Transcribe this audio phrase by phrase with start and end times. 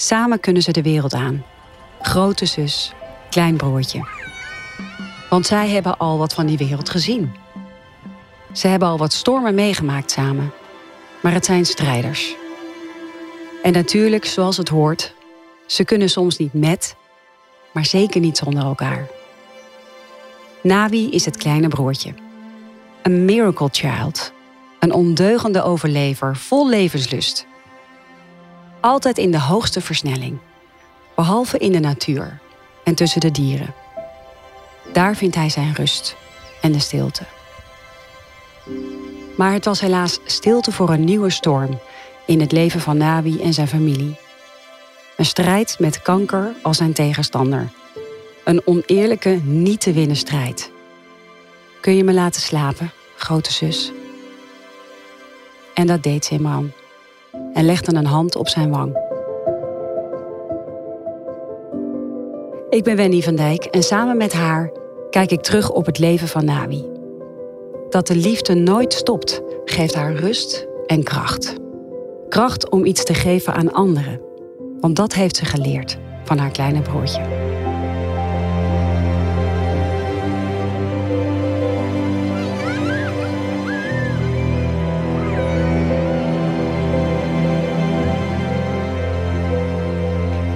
[0.00, 1.44] Samen kunnen ze de wereld aan.
[2.00, 2.92] Grote zus,
[3.30, 4.06] klein broertje.
[5.30, 7.32] Want zij hebben al wat van die wereld gezien.
[8.52, 10.52] Ze hebben al wat stormen meegemaakt samen.
[11.22, 12.34] Maar het zijn strijders.
[13.62, 15.14] En natuurlijk, zoals het hoort,
[15.66, 16.96] ze kunnen soms niet met,
[17.72, 19.08] maar zeker niet zonder elkaar.
[20.62, 22.14] Nawi is het kleine broertje.
[23.02, 24.32] Een miracle child.
[24.78, 27.46] Een ondeugende overlever vol levenslust.
[28.80, 30.38] Altijd in de hoogste versnelling.
[31.14, 32.38] Behalve in de natuur
[32.84, 33.74] en tussen de dieren.
[34.92, 36.16] Daar vindt hij zijn rust
[36.60, 37.22] en de stilte.
[39.36, 41.78] Maar het was helaas stilte voor een nieuwe storm
[42.26, 44.16] in het leven van Nawi en zijn familie.
[45.16, 47.68] Een strijd met kanker als zijn tegenstander.
[48.44, 50.70] Een oneerlijke, niet te winnen strijd.
[51.80, 53.92] Kun je me laten slapen, grote zus?
[55.74, 56.72] En dat deed Simran.
[57.52, 59.08] En legde een hand op zijn wang.
[62.68, 64.72] Ik ben Wendy van Dijk en samen met haar
[65.10, 66.88] kijk ik terug op het leven van Nawi.
[67.88, 71.54] Dat de liefde nooit stopt, geeft haar rust en kracht.
[72.28, 74.20] Kracht om iets te geven aan anderen.
[74.80, 77.39] Want dat heeft ze geleerd van haar kleine broertje.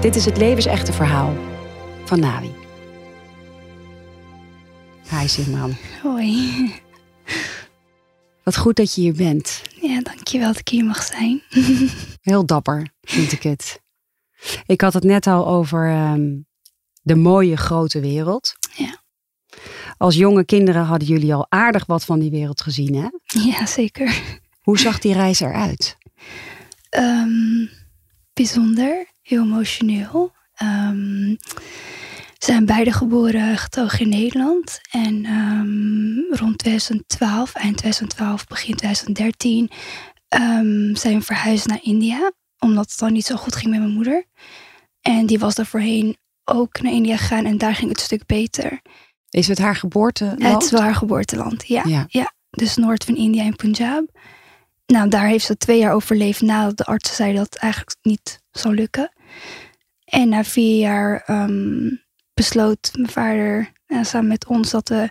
[0.05, 1.35] Dit is het levensechte verhaal
[2.05, 2.51] van Nawi.
[5.11, 5.77] Hi Simran.
[6.03, 6.73] Hoi.
[8.43, 9.63] Wat goed dat je hier bent.
[9.81, 11.43] Ja, dankjewel dat ik hier mag zijn.
[12.21, 13.81] Heel dapper, vind ik het.
[14.67, 16.41] Ik had het net al over ehm,
[17.03, 18.57] de mooie grote wereld.
[18.77, 19.03] Ja.
[19.97, 23.09] Als jonge kinderen hadden jullie al aardig wat van die wereld gezien, hè?
[23.51, 24.23] Ja, zeker.
[24.63, 25.97] Hoe zag die reis eruit?
[26.89, 27.67] Ehm,
[28.33, 30.33] bijzonder, heel emotioneel.
[30.55, 31.35] Ehm,
[32.39, 34.81] we zijn beide geboren getogen in Nederland.
[34.91, 39.71] En ehm, rond 2012, eind 2012, begin 2013,
[40.29, 42.33] ehm, zijn we verhuisd naar India.
[42.59, 44.25] Omdat het dan niet zo goed ging met mijn moeder.
[45.01, 48.27] En die was daar voorheen ook naar India gegaan en daar ging het een stuk
[48.27, 48.81] beter.
[49.31, 50.43] Is het haar geboorteland?
[50.43, 51.83] Het is wel haar geboorteland, ja.
[51.87, 52.05] Ja.
[52.09, 52.33] ja.
[52.51, 54.05] Dus noord van India en Punjab.
[54.87, 58.43] Nou, daar heeft ze twee jaar overleefd nadat de artsen zeiden dat het eigenlijk niet
[58.51, 59.13] zou lukken.
[60.05, 61.91] En na vier jaar ehm,
[62.35, 65.09] besloot mijn vader eh, samen met ons dat we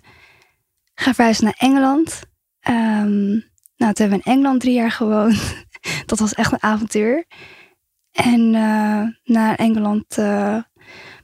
[0.95, 2.22] gaan verhuizen naar Engeland.
[2.59, 3.29] Ehm,
[3.78, 5.66] nou, toen hebben we in Engeland drie jaar gewoond.
[6.06, 7.25] dat was echt een avontuur.
[8.12, 10.57] En eh naar Engeland eh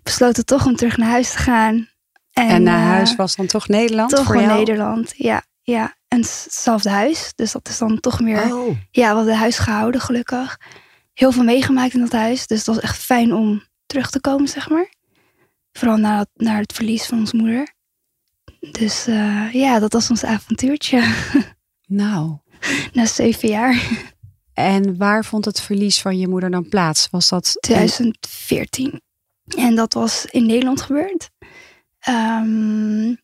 [0.03, 1.89] besloten toch om terug naar huis te gaan.
[2.33, 4.57] En naar huis was dan toch Nederland toch voor jou?
[4.57, 5.43] Nederland, ja.
[5.61, 5.95] ja.
[6.09, 7.31] En hetzelfde huis.
[7.35, 8.55] Dus dat is dan toch meer...
[8.55, 10.59] Oh, Ja, we hadden huis gehouden, gelukkig.
[11.13, 12.47] Heel veel meegemaakt in dat huis.
[12.47, 14.93] Dus het was echt fijn om terug te komen, zeg maar.
[15.71, 17.73] Vooral na, naar het verlies van onze moeder.
[18.71, 21.15] Dus eh, ja, dat was ons avontuurtje.
[21.87, 22.37] nou.
[22.93, 23.87] na zeven jaar,
[24.53, 27.07] En waar vond het verlies van je moeder dan plaats?
[27.11, 29.01] Was dat 2014.
[29.57, 31.29] En dat was in Nederland gebeurd.
[31.99, 33.15] Ehm,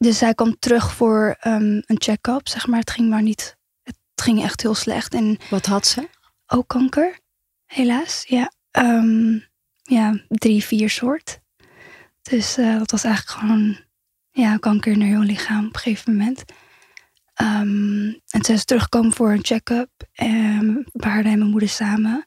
[0.00, 2.80] dus zij kwam terug voor ehm, een check-up, zeg maar.
[2.80, 3.56] Het ging maar niet...
[3.82, 5.14] Het ging echt heel slecht.
[5.14, 6.08] En wat had ze?
[6.52, 7.18] ook kanker,
[7.66, 8.24] helaas.
[8.26, 9.38] Ja, Ehm,
[9.82, 11.40] ja drie, vier soort.
[12.22, 13.78] Dus eh, dat was eigenlijk gewoon
[14.30, 16.44] ja, kanker in haar lichaam op een gegeven moment.
[17.34, 19.90] Ehm, en ze is teruggekomen voor een check-up.
[20.12, 22.26] En we en mijn moeder samen.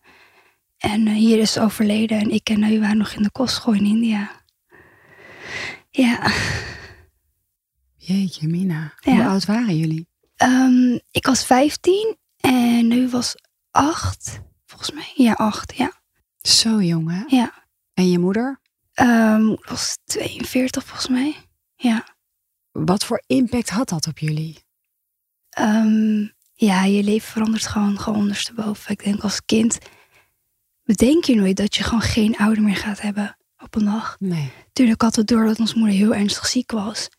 [0.78, 2.20] En eh, hier is ze overleden.
[2.20, 4.32] En ik en waren nog in de kostschool in India.
[5.90, 6.32] Ja,
[8.06, 8.94] Jeetje, Mina.
[9.00, 9.14] Ja.
[9.14, 10.08] Hoe oud waren jullie?
[10.36, 13.36] Ehm, ik was 15 en nu was
[13.72, 14.40] 8.
[14.66, 15.12] Volgens mij.
[15.16, 15.76] Ja, 8.
[15.76, 15.92] Ja.
[16.42, 17.36] Zo jong, hè?
[17.36, 17.54] ja.
[17.94, 18.62] En je moeder?
[18.94, 21.36] Ik was 42 volgens mij.
[21.76, 22.08] Ja.
[22.72, 24.58] Wat voor impact had dat op jullie?
[25.50, 28.92] Ehm, ja, je leven verandert gewoon, gewoon ondersteboven.
[28.92, 29.78] Ik denk als kind
[30.84, 34.16] bedenk je nooit dat je gewoon geen ouder meer gaat hebben op een dag.
[34.20, 34.52] Nee.
[34.74, 37.10] Tuurlijk had het door dat onze moeder heel ernstig ziek was.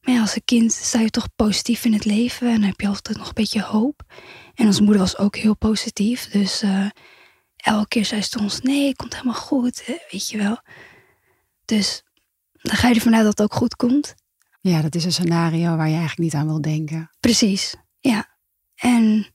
[0.00, 2.80] Maar ja, als een kind sta je toch positief in het leven en dan heb
[2.80, 4.02] je altijd nog een beetje hoop.
[4.54, 6.28] En onze moeder was ook heel positief.
[6.28, 6.86] Dus eh,
[7.56, 10.60] elke keer zei ze ons, nee, het komt helemaal goed, hè, weet je wel.
[11.64, 12.02] Dus
[12.52, 14.14] dan ga je ervan uit dat het ook goed komt.
[14.60, 17.10] Ja, dat is een scenario waar je eigenlijk niet aan wil denken.
[17.20, 18.38] Precies, ja.
[18.74, 19.34] En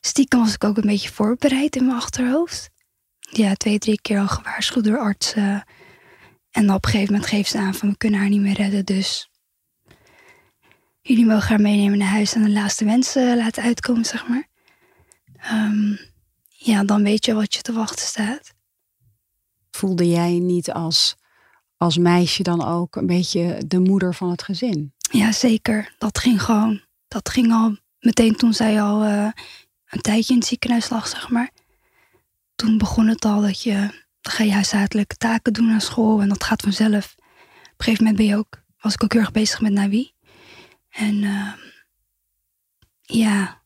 [0.00, 2.70] stiekem was ik ook een beetje voorbereid in mijn achterhoofd.
[3.18, 5.66] Ja, twee, drie keer al gewaarschuwd door artsen.
[6.50, 8.84] En op een gegeven moment geven ze aan van we kunnen haar niet meer redden.
[8.84, 9.30] Dus
[11.04, 14.48] jullie mogen haar meenemen naar huis en de laatste wensen laten uitkomen, zeg maar.
[15.36, 15.96] Ehm,
[16.48, 18.54] ja, dan weet je wat je te wachten staat.
[19.70, 21.16] Voelde jij niet als,
[21.76, 24.92] als meisje dan ook een beetje de moeder van het gezin?
[24.98, 25.94] Ja, zeker.
[25.98, 26.80] Dat ging gewoon.
[27.08, 29.28] Dat ging al meteen toen zij al eh,
[29.88, 31.50] een tijdje in het ziekenhuis lag, zeg maar.
[32.54, 33.74] Toen begon het al dat je,
[34.20, 37.14] dan ga je huishoudelijke taken doen aan school en dat gaat vanzelf.
[37.16, 40.13] Op een gegeven moment ben je ook, was ik ook heel erg bezig met Nawi.
[40.94, 41.52] En uh,
[43.00, 43.62] ja,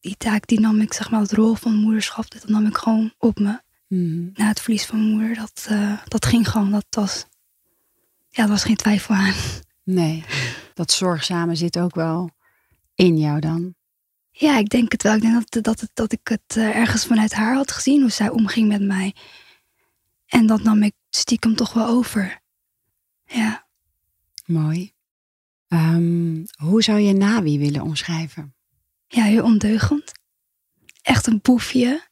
[0.00, 3.14] die taak die nam ik, zeg maar, het rol van moederschap, dat nam ik gewoon
[3.18, 3.60] op me.
[3.88, 4.28] Mhm.
[4.34, 7.26] Na het verlies van mijn moeder, dat, uh, dat ging gewoon, dat was,
[8.28, 9.34] ja, er was geen twijfel aan.
[9.84, 10.24] Nee,
[10.74, 12.30] dat zorgzame zit ook wel
[12.94, 13.74] in jou dan.
[14.30, 15.14] Ja, ik denk het wel.
[15.14, 18.28] Ik denk dat, dat, dat ik het uh, ergens vanuit haar had gezien, hoe zij
[18.28, 19.14] omging met mij.
[20.26, 22.40] En dat nam ik stiekem toch wel over.
[23.24, 23.66] Ja.
[24.44, 24.91] Mooi.
[25.72, 28.54] Um, hoe zou je Nawi willen omschrijven?
[29.06, 30.12] Ja, heel ondeugend.
[31.02, 32.10] Echt een boefje.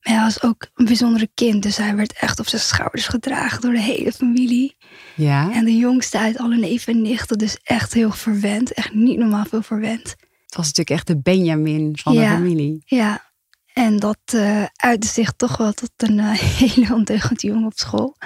[0.00, 3.60] Maar hij was ook een bijzondere kind, dus hij werd echt op zijn schouders gedragen
[3.60, 4.76] door de hele familie.
[5.14, 5.52] Ja.
[5.52, 8.72] En de jongste uit alle neven en nichten, dus echt heel verwend.
[8.72, 10.08] Echt niet normaal veel verwend.
[10.44, 12.82] Het was natuurlijk echt de Benjamin van ja, de familie.
[12.84, 13.32] Ja,
[13.72, 18.16] en dat uh, uitte zich toch wel tot een uh, hele ondeugend jongen op school.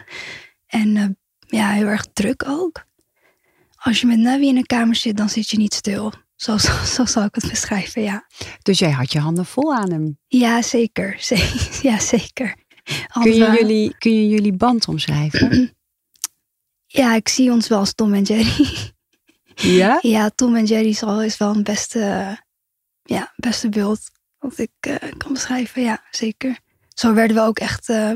[0.67, 1.07] En uh,
[1.47, 2.89] ja, heel erg druk ook.
[3.83, 6.13] Als je met Navi in een kamer zit, dan zit je niet stil.
[6.37, 8.27] Zo, zo, zo zal ik het beschrijven, ja.
[8.63, 10.19] Dus jij had je handen vol aan hem?
[10.27, 11.17] Ja, zeker.
[11.89, 12.55] ja, zeker.
[13.21, 15.75] Kun je, jullie, kun je jullie band omschrijven?
[17.01, 18.69] ja, ik zie ons wel als Tom en Jerry.
[19.55, 19.99] Ja?
[20.01, 22.37] Ja, Tom en Jerry is wel, is wel een beste,
[23.03, 24.01] ja, beste beeld
[24.39, 25.83] wat ik uh, kan beschrijven.
[25.83, 26.59] Ja, zeker.
[26.89, 28.13] Zo werden we ook echt uh,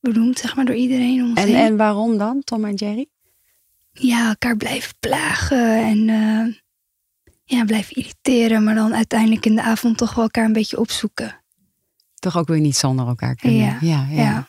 [0.00, 1.56] benoemd, zeg maar, door iedereen om ons en, heen.
[1.56, 3.08] En waarom dan, Tom en Jerry?
[3.92, 6.54] Ja, elkaar blijven plagen en uh,
[7.44, 8.64] ja, blijven irriteren.
[8.64, 11.40] Maar dan uiteindelijk in de avond toch wel elkaar een beetje opzoeken.
[12.14, 13.60] Toch ook weer niet zonder elkaar kunnen.
[13.60, 14.06] Ja, ja.
[14.10, 14.22] ja.
[14.22, 14.48] ja.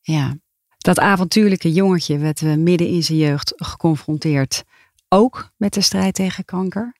[0.00, 0.36] ja.
[0.78, 4.64] Dat avontuurlijke jongetje werd we midden in zijn jeugd geconfronteerd
[5.08, 6.96] ook met de strijd tegen kanker.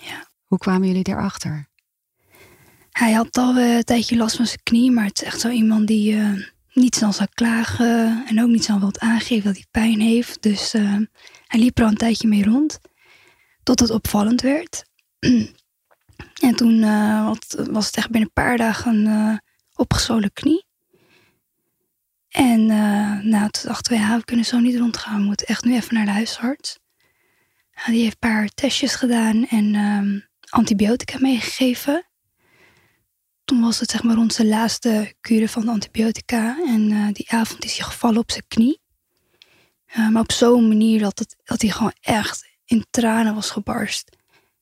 [0.00, 0.26] Ja.
[0.44, 1.68] Hoe kwamen jullie erachter?
[2.90, 5.48] Hij had al uh, een tijdje last van zijn knie, maar het is echt zo
[5.48, 9.66] iemand die uh, niet snel zou klagen en ook niet snel wil aangeven dat hij
[9.70, 10.42] pijn heeft.
[10.42, 10.96] Dus uh,
[11.50, 12.78] hij liep er al een tijdje mee rond,
[13.62, 14.84] tot het opvallend werd.
[16.48, 16.80] en toen
[17.70, 19.40] was het echt binnen een paar dagen een
[19.74, 20.64] opgezolen knie.
[22.28, 22.66] En
[23.28, 25.20] nou, toen dachten we, ja, we kunnen zo niet rondgaan.
[25.20, 26.78] We moeten echt nu even naar de huisarts.
[27.86, 32.04] Die heeft een paar testjes gedaan en um, antibiotica meegegeven.
[33.44, 36.58] Toen was het zeg maar rond zijn laatste kuren van de antibiotica.
[36.66, 38.79] En uh, die avond is hij gevallen op zijn knie.
[39.96, 44.16] Uh, maar op zo'n manier dat, het, dat hij gewoon echt in tranen was gebarst.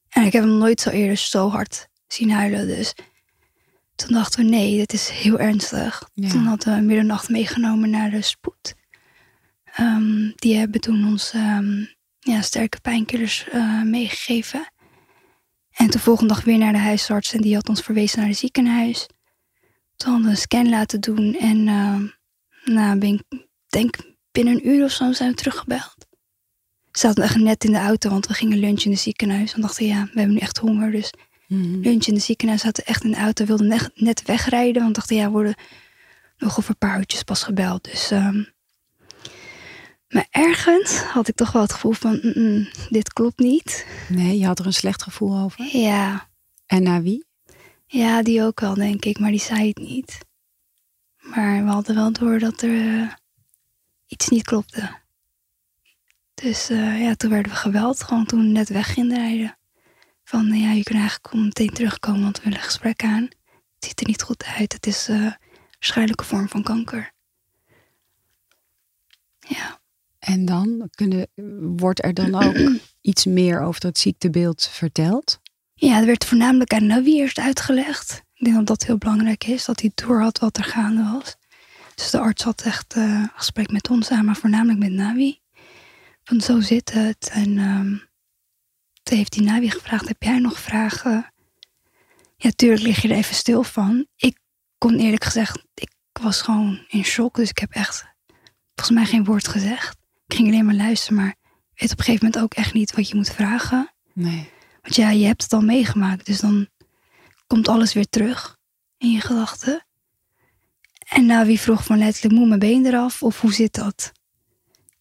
[0.08, 2.66] En ik heb hem nooit zo eerder zo hard zien huilen.
[2.66, 2.94] Dus
[3.94, 6.08] toen dachten we, nee, dit is heel ernstig.
[6.14, 6.28] Ja.
[6.28, 8.74] Toen hadden we middernacht meegenomen naar de spoed.
[9.80, 11.32] Um, die hebben toen ons...
[11.34, 14.72] Um, ja, sterke pijnkillers uh, meegegeven.
[15.70, 18.38] En de volgende dag weer naar de huisarts en die had ons verwezen naar het
[18.38, 19.06] ziekenhuis.
[19.96, 22.00] Toen hadden we een scan laten doen en uh,
[22.64, 23.96] nou, ben ik denk
[24.32, 25.96] binnen een uur of zo zijn we teruggebeld.
[26.90, 29.54] We zaten echt net in de auto, want we gingen lunchen in het ziekenhuis.
[29.54, 31.12] En dachten, ja, we hebben nu echt honger, dus
[31.46, 32.60] mm lunch in het ziekenhuis.
[32.60, 35.54] zaten echt in de auto, wilden net, net wegrijden, want dachten, ja, we worden
[36.38, 37.84] nog over een paar uurtjes pas gebeld.
[37.84, 38.10] Dus...
[38.10, 38.48] Um,
[40.08, 43.86] maar ergens had ik toch wel het gevoel van, mm -mm, dit klopt niet.
[44.08, 45.76] Nee, je had er een slecht gevoel over?
[45.76, 46.28] Ja.
[46.66, 47.26] En naar wie?
[47.86, 50.18] Ja, die ook wel, denk ik, maar die zei het niet.
[51.20, 53.12] Maar we hadden wel door dat er uh,
[54.08, 54.96] iets niet klopte.
[56.34, 59.58] Dus uh, ja, toen werden we gebeld, gewoon toen we net weg gingen rijden.
[60.24, 63.22] Van, uh, ja, je kunt eigenlijk meteen terugkomen, want we willen een gesprek aan.
[63.74, 65.08] Het ziet er niet goed uit, het is
[65.72, 67.12] waarschijnlijk een vorm van kanker.
[69.38, 69.80] Ja.
[70.18, 71.28] En dan kunnen,
[71.76, 72.78] wordt er dan ook
[73.10, 75.40] iets meer over het ziektebeeld verteld?
[75.74, 78.22] Ja, er werd voornamelijk aan Navi eerst uitgelegd.
[78.34, 81.36] Ik denk dat dat heel belangrijk is, dat hij door had wat er gaande was.
[81.98, 85.40] Dus de arts had echt uh, een gesprek met ons aan, maar voornamelijk met Navi.
[86.24, 87.30] Van zo zit het.
[87.32, 88.02] En um,
[89.02, 91.32] toen heeft die Navi gevraagd, heb jij nog vragen?
[92.36, 94.06] Ja, tuurlijk lig je er even stil van.
[94.16, 94.38] Ik
[94.78, 97.34] kon eerlijk gezegd, ik was gewoon in shock.
[97.36, 98.06] Dus ik heb echt
[98.74, 99.96] volgens mij geen woord gezegd.
[100.26, 101.34] Ik ging alleen maar luisteren, maar
[101.74, 103.94] weet op een gegeven moment ook echt niet wat je moet vragen.
[104.12, 104.50] Nee.
[104.82, 106.68] Want ja, je hebt het al meegemaakt, dus dan
[107.46, 108.56] komt alles weer terug
[108.96, 109.86] in je gedachten.
[111.08, 114.12] En nou, wie vroeg van letterlijk, moet mijn been eraf of hoe zit dat?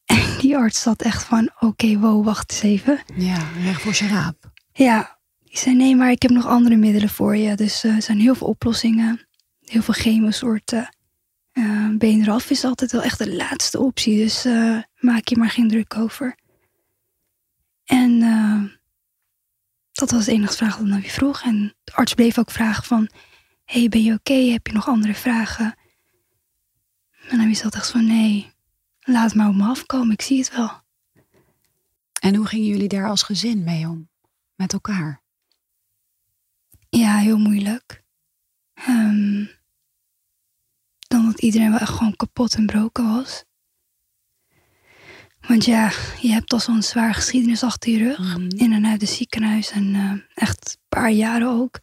[0.06, 3.04] En die arts zat echt van, oké, okay, wow, wacht eens even.
[3.16, 4.52] Ja, recht voor zijn raap.
[4.74, 7.56] Ja, die zei, nee, maar ik heb nog andere middelen voor je.
[7.56, 9.28] Dus uh, er zijn heel veel oplossingen,
[9.62, 10.96] heel veel chemosoorten.
[11.54, 14.18] Uh, een been eraf is altijd wel echt de laatste optie.
[14.18, 16.36] Dus uh, maak je maar geen druk over.
[17.86, 18.20] En
[19.92, 21.42] dat was de enige vraag die Navi vroeg.
[21.42, 23.10] En de arts bleef ook vragen van...
[23.66, 24.34] hey, ben je oké?
[24.34, 25.76] Heb je nog andere vragen?
[27.28, 28.06] En Navi zat echt van...
[28.06, 28.54] nee,
[29.00, 30.12] laat maar op me afkomen.
[30.12, 30.82] Ik zie het wel.
[32.22, 34.10] En hoe gingen jullie daar als gezin mee om?
[34.56, 35.22] Met elkaar?
[36.90, 38.04] Ja, heel moeilijk.
[38.88, 39.50] Um,
[41.08, 43.44] dan dat iedereen wel echt gewoon kapot en broken was.
[45.48, 45.92] Want ja,
[46.22, 48.18] je hebt al zo'n zware geschiedenis achter je rug.
[48.20, 48.48] Mhm.
[48.48, 51.80] In en uit het ziekenhuis en uh, echt een paar jaren ook.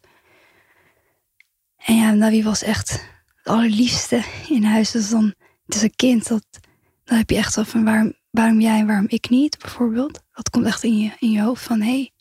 [1.77, 3.14] En ja, Navi was echt
[3.45, 4.91] het allerliefste in huis.
[4.91, 5.33] Dus dan,
[5.65, 6.45] het is een kind, dat,
[7.03, 10.23] dan heb je echt zo van waarom, waarom jij en waarom ik niet, bijvoorbeeld.
[10.31, 12.11] Dat komt echt in je, in je hoofd van hé, hey,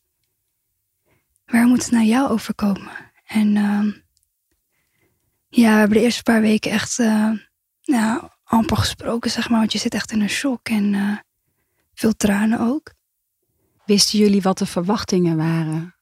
[1.46, 3.12] waar moet het naar jou overkomen?
[3.26, 3.92] En uh,
[5.48, 7.30] ja, we hebben de eerste paar weken echt uh,
[7.84, 9.58] nou, amper gesproken, zeg maar.
[9.58, 11.16] Want je zit echt in een shock en uh,
[11.94, 12.92] veel tranen ook.
[13.84, 15.94] Wisten jullie wat de verwachtingen waren?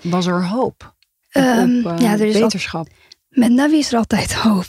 [0.00, 0.94] Was er hoop?
[1.32, 2.88] Um, op, ja, er is beterschap?
[3.32, 4.66] Met Navi is er altijd hoop.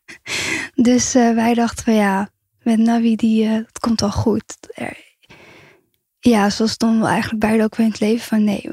[0.88, 2.28] dus wij dachten van ja,
[2.62, 4.58] met Navi, die, het komt wel goed.
[6.20, 8.70] ja, zo stonden we eigenlijk beide ook weer in het leven van nee,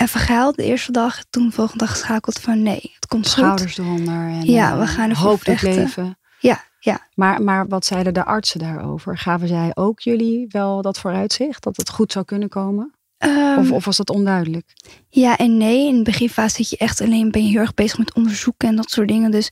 [0.00, 1.24] even gehaald de eerste dag.
[1.30, 3.84] Toen de volgende dag geschakeld van nee, het komt Schouders goed.
[3.84, 4.14] eronder.
[4.14, 6.18] En, ja, we gaan ervoor hoop het leven.
[6.38, 7.08] Ja, ja.
[7.14, 9.18] Maar, maar wat zeiden de artsen daarover?
[9.18, 11.62] Gaven zij ook jullie wel dat vooruitzicht?
[11.62, 12.94] Dat het goed zou kunnen komen?
[13.24, 14.72] Um, of, of was dat onduidelijk?
[15.08, 15.86] Ja en nee.
[15.86, 18.76] In de beginfase zit je echt alleen, ben je heel erg bezig met onderzoeken en
[18.76, 19.30] dat soort dingen.
[19.30, 19.50] Dus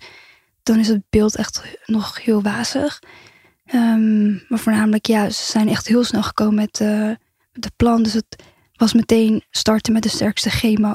[0.63, 3.03] dan is het beeld echt nog heel wazig.
[3.75, 7.11] Um, maar voornamelijk, ja, ze zijn echt heel snel gekomen met, uh,
[7.53, 8.03] de plan.
[8.03, 8.43] Dus het,
[8.79, 10.95] was meteen starten met de sterkste chemo.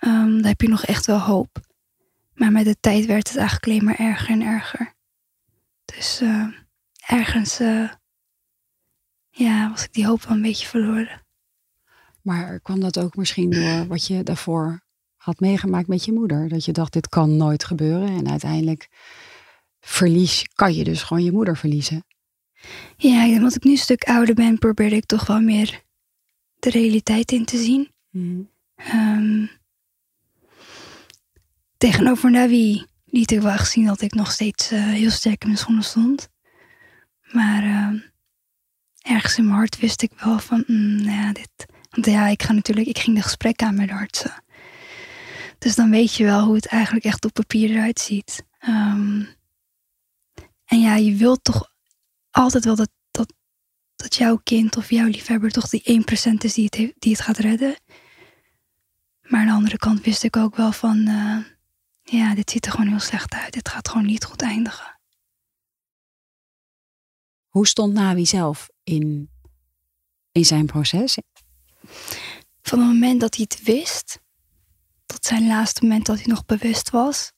[0.00, 1.60] Um, dan heb je nog echt wel hoop.
[2.34, 4.94] Maar met de tijd werd het eigenlijk alleen maar erger en erger.
[5.84, 6.46] Dus uh,
[7.06, 7.90] ergens uh,
[9.30, 11.26] ja, was ik die hoop wel een beetje verloren.
[12.28, 14.80] Maar kwam dat ook misschien door wat je daarvoor
[15.16, 16.48] had meegemaakt met je moeder?
[16.48, 18.08] Dat je dacht, dit kan nooit gebeuren.
[18.08, 18.88] En uiteindelijk
[19.80, 22.04] verlies, kan je dus gewoon je moeder verliezen.
[22.96, 25.82] Ja, omdat ik nu een stuk ouder ben, probeerde ik toch wel meer
[26.58, 27.90] de realiteit in te zien.
[28.10, 28.50] Mm.
[28.94, 29.50] Um,
[31.76, 35.48] tegenover Navi liet ik wel echt zien dat ik nog steeds uh, heel sterk in
[35.48, 36.28] mijn schoenen stond.
[37.32, 38.02] Maar uh,
[38.98, 41.76] ergens in mijn hart wist ik wel van, mm, nou ja, dit.
[41.90, 44.44] Want ja, ik ga natuurlijk, ik ging de gesprek aan met artsen.
[45.58, 48.44] Dus dan weet je wel hoe het eigenlijk echt op papier eruit ziet.
[48.68, 49.28] Um,
[50.64, 51.72] en ja, je wilt toch
[52.30, 52.90] altijd wel dat
[53.98, 57.38] dat jouw kind of jouw liefhebber toch die 1% is die het, die het gaat
[57.38, 57.76] redden.
[59.22, 61.44] Maar aan de andere kant wist ik ook wel van, uh,
[62.02, 63.52] ja, dit ziet er gewoon heel slecht uit.
[63.52, 65.00] Dit gaat gewoon niet goed eindigen.
[67.48, 69.30] Hoe stond Nawi zelf in,
[70.32, 71.18] in zijn proces?
[72.62, 74.20] Van het moment dat hij het wist,
[75.06, 77.32] tot zijn laatste moment dat hij nog bewust was,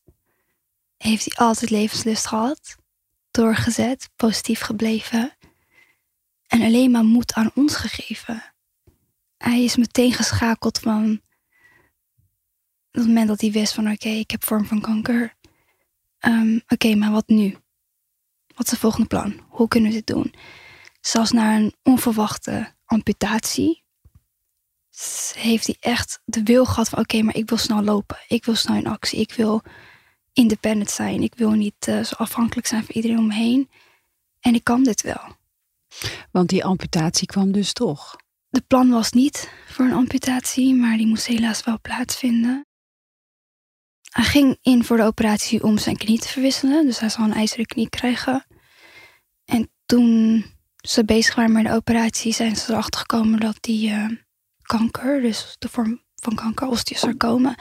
[0.97, 2.76] heeft hij altijd levenslust gehad,
[3.30, 5.37] doorgezet, positief gebleven
[6.47, 8.54] en alleen maar moed aan ons gegeven.
[9.37, 11.21] Hij is meteen geschakeld van
[12.90, 15.37] het moment dat hij wist van oké, ik heb vorm van kanker.
[16.21, 17.57] Um, oké, maar wat nu?
[18.47, 19.40] Wat is het volgende plan?
[19.49, 20.35] Hoe kunnen we dit doen?
[21.00, 23.85] Zelfs na een onverwachte amputatie
[25.35, 28.17] heeft hij echt de wil gehad van oké, maar ik wil snel lopen.
[28.29, 29.21] Ik wil snel in actie.
[29.21, 29.63] Ik wil
[30.33, 31.23] independent zijn.
[31.23, 33.71] Ik wil niet uh, zo afhankelijk zijn van iedereen om me heen.
[34.41, 35.39] En ik kan dit wel.
[36.31, 38.17] Want die amputatie kwam dus toch?
[38.49, 42.67] De plan was niet voor een amputatie, maar die moest helaas wel plaatsvinden.
[44.11, 47.35] Hij ging in voor de operatie om zijn knie te verwisselen, dus hij zou een
[47.35, 48.47] ijzeren knie krijgen.
[49.45, 50.45] En toen
[50.77, 54.11] ze bezig waren met de operatie, zijn ze erachter gekomen dat die uh,
[54.79, 57.55] kanker, dus de vorm van kanker, osteosarcoma,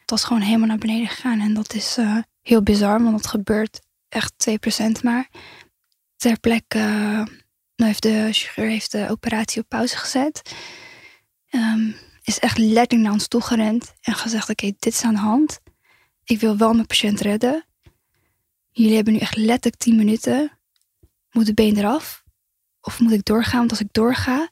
[0.00, 1.40] het was gewoon helemaal naar beneden gegaan.
[1.40, 5.28] En dat is uh, heel bizar, want dat gebeurt echt 2% maar
[6.16, 7.24] ter plekke uh,
[7.76, 10.54] heeft de chirurg heeft de operatie op pauze gezet.
[11.50, 15.60] Um, is echt letterlijk naar ons toegerend en gezegd: Oké, dit is aan de hand.
[16.24, 17.64] Ik wil wel mijn patiënt redden.
[18.70, 20.58] Jullie hebben nu echt letterlijk 10 minuten.
[21.30, 22.24] Moet de been eraf?
[22.80, 23.58] Of moet ik doorgaan?
[23.58, 24.48] Want als ik doorga,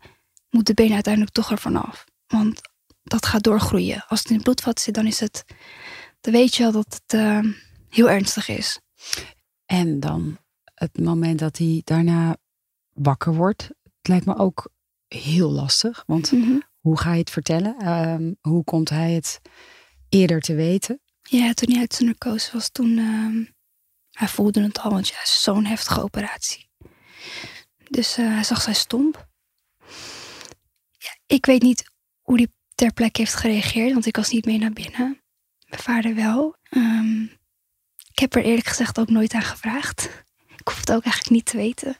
[0.54, 2.04] moet de been uiteindelijk toch ervan af.
[2.26, 2.60] Want
[3.02, 4.04] dat gaat doorgroeien.
[4.06, 5.44] Als het in het bloedvat zit, dan is het.
[6.20, 7.52] Dan weet je wel dat het uh,
[7.88, 8.80] heel ernstig is.
[9.66, 10.38] En dan
[10.74, 12.36] het moment dat hij daarna
[12.92, 14.70] wakker wordt, het lijkt me ook
[15.08, 16.02] heel lastig.
[16.06, 16.58] Want mhm.
[16.80, 17.76] hoe ga je het vertellen?
[17.78, 19.40] Ehm, hoe komt hij het
[20.08, 21.00] eerder te weten?
[21.22, 23.46] Ja, toen hij uit zijn narcose was, toen, uh,
[24.10, 26.68] Hij voelde het al, want ja, zo'n heftige operatie.
[27.88, 29.28] Dus eh, hij zag zijn stomp.
[31.34, 31.84] Ik weet niet
[32.20, 35.22] hoe die ter plekke heeft gereageerd, want ik was niet mee naar binnen.
[35.68, 36.56] Mijn vader wel.
[36.62, 37.22] Ehm,
[38.12, 40.24] ik heb er eerlijk gezegd ook nooit aan gevraagd.
[40.56, 41.96] Ik hoef het ook eigenlijk niet te weten.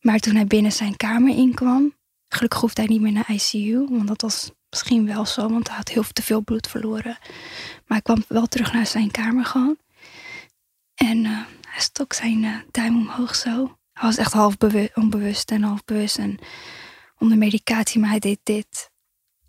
[0.00, 1.94] Maar toen hij binnen zijn kamer inkwam,
[2.28, 5.76] gelukkig hoefde hij niet meer naar ICU, want dat was misschien wel zo, want hij
[5.76, 7.18] had heel te veel bloed verloren.
[7.86, 9.78] Maar hij kwam wel terug naar zijn kamer gewoon.
[10.94, 13.78] En uh, hij stok zijn uh, duim omhoog zo.
[13.92, 14.56] Hij was echt half
[14.94, 16.38] onbewust en half bewust en
[17.18, 18.90] onder medicatie, maar hij deed dit.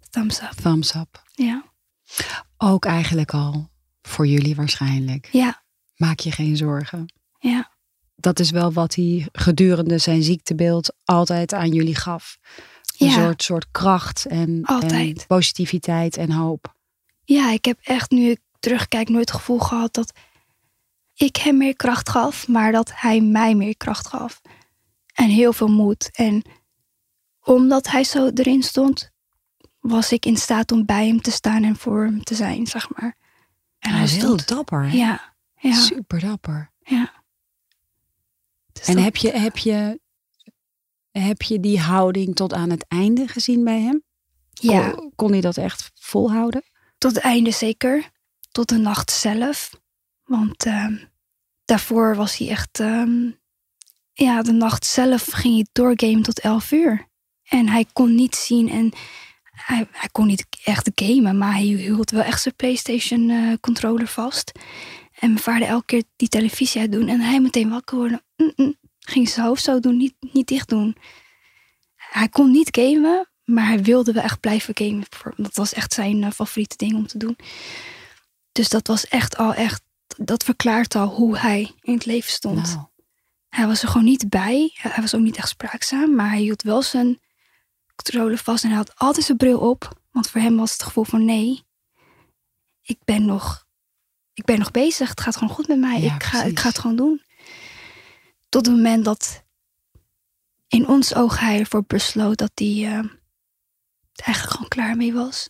[0.09, 0.51] Thumbs up.
[0.51, 1.23] Thumbs up.
[1.33, 1.63] Ja.
[2.57, 3.69] Ook eigenlijk al
[4.01, 5.29] voor jullie waarschijnlijk.
[5.31, 5.63] Ja.
[5.95, 7.13] Maak je geen zorgen.
[7.39, 7.71] Ja.
[8.15, 12.37] Dat is wel wat hij gedurende zijn ziektebeeld altijd aan jullie gaf.
[12.97, 13.13] Een Ja.
[13.13, 16.75] soort, soort kracht en, en positiviteit en hoop.
[17.23, 20.11] Ja, ik heb echt nu ik terugkijk nooit het gevoel gehad dat
[21.13, 24.41] ik hem meer kracht gaf, maar dat hij mij meer kracht gaf.
[25.13, 26.09] En heel veel moed.
[26.13, 26.41] En
[27.47, 29.11] omdat hij zo erin stond,
[29.79, 32.89] was ik in staat om bij hem te staan en voor hem te zijn, zeg
[32.89, 33.17] maar.
[33.79, 34.89] En Hij is heel dapper.
[34.89, 34.97] hè?
[34.97, 36.71] Ja, ja, Super dapper.
[36.83, 37.13] ja.
[38.71, 39.99] Dus En dat- heb je, heb, je,
[41.11, 44.03] heb je die houding tot aan het einde gezien bij hem?
[44.49, 46.63] ja, Kon, kon hij dat echt volhouden?
[46.97, 48.09] tot het einde zeker.
[48.51, 49.71] Tot de nacht zelf.
[50.23, 50.97] Want ehm,
[51.65, 52.79] daarvoor was hij echt...
[52.79, 53.31] ehm,
[54.13, 57.07] ja, de nacht zelf ging hij doorgamen tot 11 uur.
[57.47, 58.93] En hij kon niet zien en
[59.51, 64.07] hij, hij kon niet echt gamen, maar hij hield wel echt zijn PlayStation eh, controller
[64.07, 64.51] vast.
[65.19, 68.23] En mijn vader elke keer die televisie uitdoen en hij meteen wakker worden.
[68.37, 68.75] Mm, mm.
[68.99, 70.95] Ging zijn hoofd zo doen, niet, niet dicht doen.
[71.95, 75.05] Hij kon niet gamen, maar hij wilde wel echt blijven gamen.
[75.35, 77.37] Dat was echt zijn eh, favoriete ding om te doen.
[78.51, 79.81] Dus dat was echt al echt,
[80.17, 82.73] dat verklaart al hoe hij in het leven stond.
[82.73, 82.85] Nou,
[83.49, 84.71] Hij was er gewoon niet bij.
[84.73, 87.19] Hij was ook niet echt spraakzaam, maar hij hield wel zijn
[88.03, 90.01] controle vast en hij had altijd zijn bril op.
[90.11, 91.65] Want voor hem was het gevoel van nee,
[92.81, 93.67] ik ben nog,
[94.33, 95.09] ik ben nog bezig.
[95.09, 96.01] Het gaat gewoon goed met mij.
[96.01, 97.21] Ja, ik, ga, ik ga het gewoon doen.
[98.49, 99.43] Tot het moment dat
[100.67, 103.19] in ons oog hij ervoor besloot dat hij er
[104.13, 105.49] eigenlijk gewoon klaar mee was.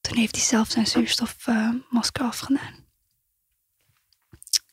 [0.00, 2.88] Toen heeft hij zelf zijn zuurstofmasker afgedaan.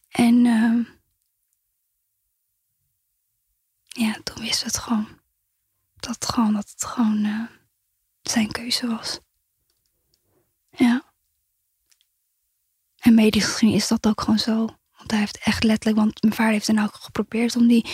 [0.10, 0.84] En ehm,
[3.86, 5.17] ja, toen wisten we het gewoon.
[6.08, 7.42] Dat gewoon, dat het gewoon eh,
[8.22, 9.20] zijn keuze was.
[10.70, 11.04] Ja.
[12.98, 14.56] En medisch gezien is dat ook gewoon zo.
[14.98, 17.86] Want hij heeft echt letterlijk, want mijn vader heeft dan ook geprobeerd om die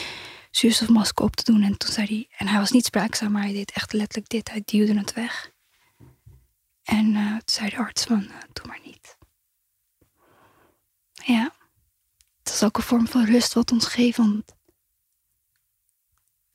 [0.52, 1.62] zuurstofmasker op te doen.
[1.62, 4.50] En toen zei hij, en hij was niet spraakzaam, maar hij deed echt letterlijk dit.
[4.50, 5.52] Hij duwde het weg.
[6.84, 9.18] En eh, toen zei de arts van, eh, doe maar niet.
[11.12, 11.54] Ja.
[12.44, 14.54] Het is ook een vorm van rust wat ons geeft, want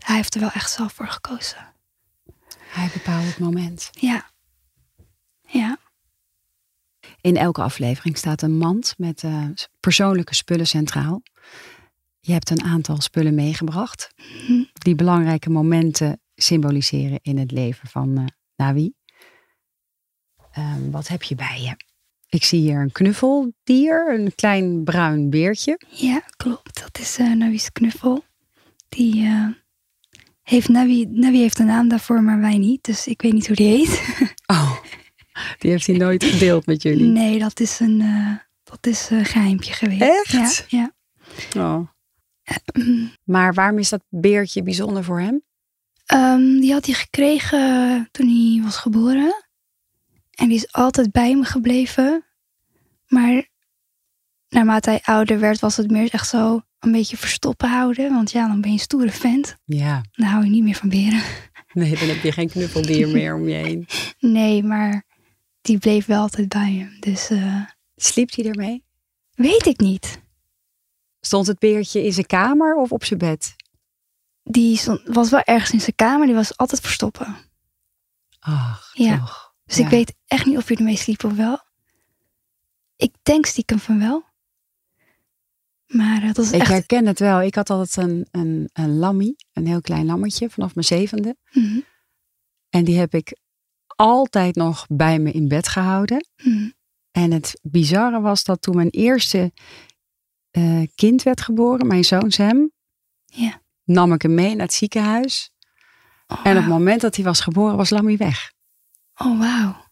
[0.09, 1.75] hij heeft er wel echt zelf voor gekozen.
[2.69, 3.91] hij bepaalde het moment.
[3.93, 4.31] Ja.
[5.47, 5.79] Ja.
[7.21, 9.45] In elke aflevering staat een mand met eh,
[9.81, 11.23] persoonlijke spullen centraal.
[12.21, 14.13] Je hebt een aantal spullen meegebracht.
[14.17, 14.63] Mhm.
[14.73, 18.25] Die belangrijke momenten symboliseren in het leven van eh
[18.57, 18.93] Nawi.
[20.53, 21.77] Ehm, wat heb je bij je?
[22.29, 25.81] Ik zie hier een knuffeldier, een klein bruin beertje.
[25.89, 26.81] Ja, klopt.
[26.81, 28.25] Dat is eh Navi's knuffel.
[28.89, 29.27] Die
[30.49, 32.85] heeft Navi, Navi heeft een naam daarvoor, maar wij niet.
[32.85, 34.03] Dus ik weet niet hoe die heet.
[34.51, 34.79] Oh,
[35.59, 37.07] die heeft hij nooit gedeeld met jullie.
[37.07, 40.35] Nee, dat is een, eh, dat is een geheimpje geweest.
[40.35, 40.65] Echt?
[40.69, 40.93] Ja,
[41.51, 41.61] ja.
[41.63, 41.89] Oh.
[43.25, 45.43] Maar waarom is dat beertje bijzonder voor hem?
[46.07, 49.45] Ehm, die had hij gekregen toen hij was geboren.
[50.31, 52.25] En die is altijd bij hem gebleven.
[53.07, 53.49] Maar
[54.49, 58.11] naarmate hij ouder werd, was het meer echt zo een beetje verstoppen houden.
[58.15, 59.57] Want ja, dan ben je een stoere vent.
[59.65, 61.23] Ja, Dan hou je niet meer van beren.
[61.73, 63.87] nee, dan heb je geen knuffeldier meer om je heen.
[64.19, 65.05] Nee, maar
[65.61, 66.97] die bleef wel altijd bij hem.
[67.01, 67.65] Dus eh,
[67.97, 68.85] Sliep hij ermee?
[69.35, 70.21] weet ik niet.
[71.21, 73.57] Stond het beertje in zijn kamer of op zijn bed?
[74.43, 76.27] Die stond- was wel ergens in zijn kamer.
[76.27, 77.37] Die was altijd verstoppen.
[78.39, 79.19] Ach, Ja.
[79.19, 79.55] toch.
[79.65, 79.85] Dus Ja.
[79.85, 81.59] ik weet echt niet of je ermee sliep of wel.
[82.97, 84.25] Ik denk stiekem van wel.
[85.89, 86.71] Maar eh, dat is Ik echt...
[86.71, 87.43] herken het wel.
[87.43, 91.37] Ik had altijd een, een, een lammie, een heel klein lammetje vanaf mijn zevende.
[91.53, 91.79] Mhm,
[92.69, 93.39] En die heb ik
[93.87, 96.27] altijd nog bij me in bed gehouden.
[96.43, 96.69] mhm.
[97.11, 99.53] En het bizarre was dat toen mijn eerste
[100.51, 102.71] eh, kind werd geboren, mijn zoon Sam,
[103.85, 105.51] nam ik hem mee naar het ziekenhuis.
[106.27, 108.53] Oh, En op het moment dat hij was geboren, was Lammy weg.
[109.17, 109.87] Oh, wauw.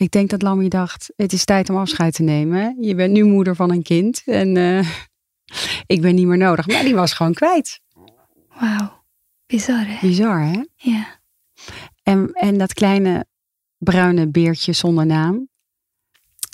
[0.00, 2.76] Ik denk dat Lammy dacht, het is tijd om afscheid te nemen.
[2.82, 4.88] Je bent nu moeder van een kind en eh,
[5.94, 6.66] ik ben niet meer nodig.
[6.66, 7.80] Maar die was gewoon kwijt.
[8.60, 9.02] Wauw.
[9.46, 9.98] Bizar, hè?
[10.00, 10.60] Bizar, hè?
[10.76, 11.20] Ja.
[12.02, 13.26] En, en dat kleine
[13.78, 15.48] bruine beertje zonder naam,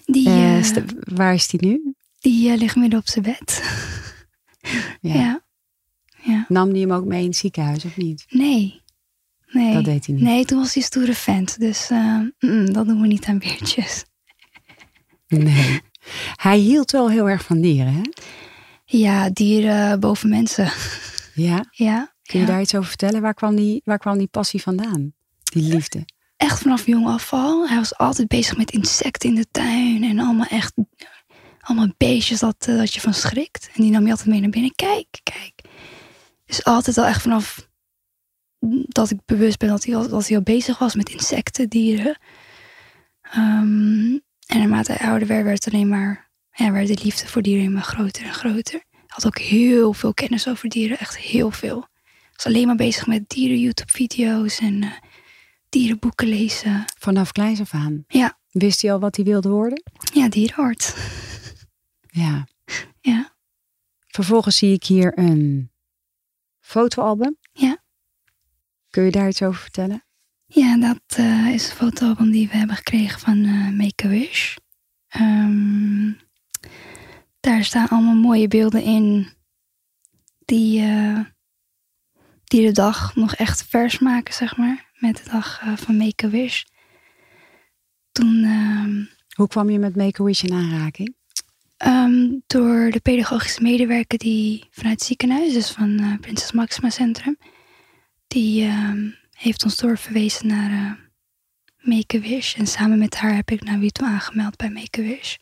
[0.04, 0.82] Die, st-
[1.14, 1.94] waar is die nu?
[2.18, 3.62] die ligt midden op zijn bed.
[5.00, 5.14] Ja.
[5.14, 5.44] ja.
[6.22, 6.44] ja.
[6.48, 8.24] Nam die hem ook mee in het ziekenhuis of niet?
[8.28, 8.80] Nee.
[9.56, 9.72] Nee.
[9.74, 10.24] Dat deed hij niet.
[10.24, 11.60] Nee, toen was hij stoere vent.
[11.60, 11.88] Dus
[12.38, 14.04] mm, dat doen we niet aan beertjes.
[15.28, 15.80] Nee.
[16.34, 18.02] Hij hield wel heel erg van dieren, hè?
[18.84, 20.72] Ja, dieren boven mensen.
[21.34, 21.64] Ja.
[21.70, 22.14] ja.
[22.22, 22.52] Kun je ja.
[22.52, 23.20] daar iets over vertellen?
[23.20, 25.12] Waar kwam die, waar kwam die passie vandaan?
[25.42, 26.04] Die liefde.
[26.36, 27.68] Echt vanaf jong af al.
[27.68, 30.04] Hij was altijd bezig met insecten in de tuin.
[30.04, 30.72] En allemaal echt...
[31.60, 33.70] Allemaal beestjes dat, eh, dat je van schrikt.
[33.74, 34.74] En die nam je altijd mee naar binnen.
[34.74, 35.62] Kijk, kijk.
[36.46, 37.65] Dus altijd al echt vanaf
[38.88, 42.18] dat ik bewust ben dat hij al, dat hij al bezig was met insecten, dieren.
[43.22, 47.72] Ehm, en naarmate hij ouder werd, werd alleen maar, ja, werd de liefde voor dieren
[47.72, 48.84] maar groter en groter.
[48.90, 51.86] Hij had ook heel veel kennis over dieren, echt heel veel.
[52.04, 54.90] Hij was alleen maar bezig met dieren, YouTube-video's en eh,
[55.68, 56.84] dierenboeken lezen.
[56.98, 58.04] Vanaf kleins af aan.
[58.08, 58.38] Ja.
[58.50, 59.82] Wist hij al wat hij wilde worden?
[60.14, 60.94] Ja, dierenarts.
[62.08, 62.46] Ja.
[63.00, 63.34] Ja.
[64.06, 65.70] Vervolgens zie ik hier een
[66.60, 67.36] fotoalbum.
[67.52, 67.65] Ja.
[68.96, 70.04] Kun je daar iets over vertellen?
[70.46, 74.56] Ja, dat eh, is een fotoalbum die we hebben gekregen van eh, Make-A-Wish.
[75.08, 76.12] Ehm,
[77.40, 79.28] daar staan allemaal mooie beelden in
[80.44, 81.20] die, eh,
[82.44, 84.90] die de dag nog echt vers maken, zeg maar.
[84.94, 86.62] Met de dag van Make-A-Wish.
[88.12, 89.04] Toen, ehm,
[89.34, 91.16] Hoe kwam je met Make-A-Wish in aanraking?
[91.76, 97.36] ehm, door de pedagogische medewerker die vanuit het ziekenhuis, dus van Prinses Maxima Centrum,
[98.36, 100.92] die ehm, heeft ons doorverwezen naar eh
[101.78, 102.54] Make-A-Wish.
[102.54, 105.36] En samen met haar heb ik Nawi toe aangemeld bij Make-A-Wish.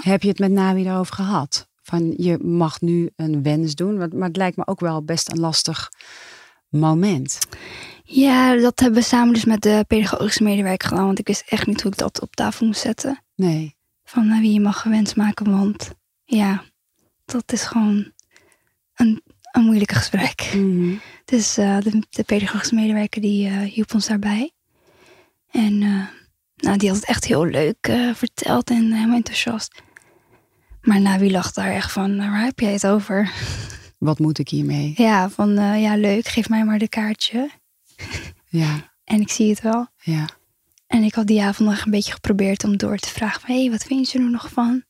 [0.00, 1.68] Heb je het met Nawi daarover gehad?
[1.82, 3.96] Van je mag nu een wens doen.
[3.96, 5.92] Maar het lijkt me ook wel best een lastig
[6.68, 7.38] moment.
[8.04, 11.66] Ja, dat hebben we samen dus met de pedagogische medewerker gedaan, want ik wist echt
[11.66, 13.22] niet hoe ik dat op tafel moest zetten.
[13.34, 13.76] Nee.
[14.04, 15.90] Van Nawi, je mag een wens maken, want
[16.24, 16.64] ja,
[17.24, 18.12] dat is gewoon
[18.94, 19.22] een,
[19.52, 20.50] een moeilijke gesprek.
[20.54, 20.94] Mhm.
[21.30, 24.52] Dus eh, de, de pedagogische medewerker die eh, hielp ons daarbij.
[25.50, 26.06] En eh,
[26.56, 29.82] nou, die had het echt heel leuk verteld en helemaal enthousiast.
[30.80, 33.32] Maar Nawi lag daar echt van, "Nou, waar heb jij het over?
[33.98, 34.92] Wat moet ik hiermee?
[34.96, 37.50] Ja, van ja leuk, geef mij maar de kaartje.
[38.48, 39.86] Ja, En ik zie het wel.
[40.02, 40.28] ja.
[40.86, 43.54] En ik had die avond nog een beetje geprobeerd om door te vragen van...
[43.54, 44.84] hé, hey, wat vind je er nog van?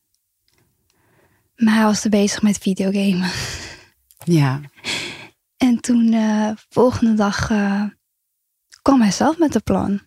[1.55, 3.29] Maar hij was te bezig met videogamen.
[4.23, 4.61] Ja,
[5.79, 7.83] En toen, eh volgende dag, eh,
[8.81, 10.01] kwam hij zelf met een plan.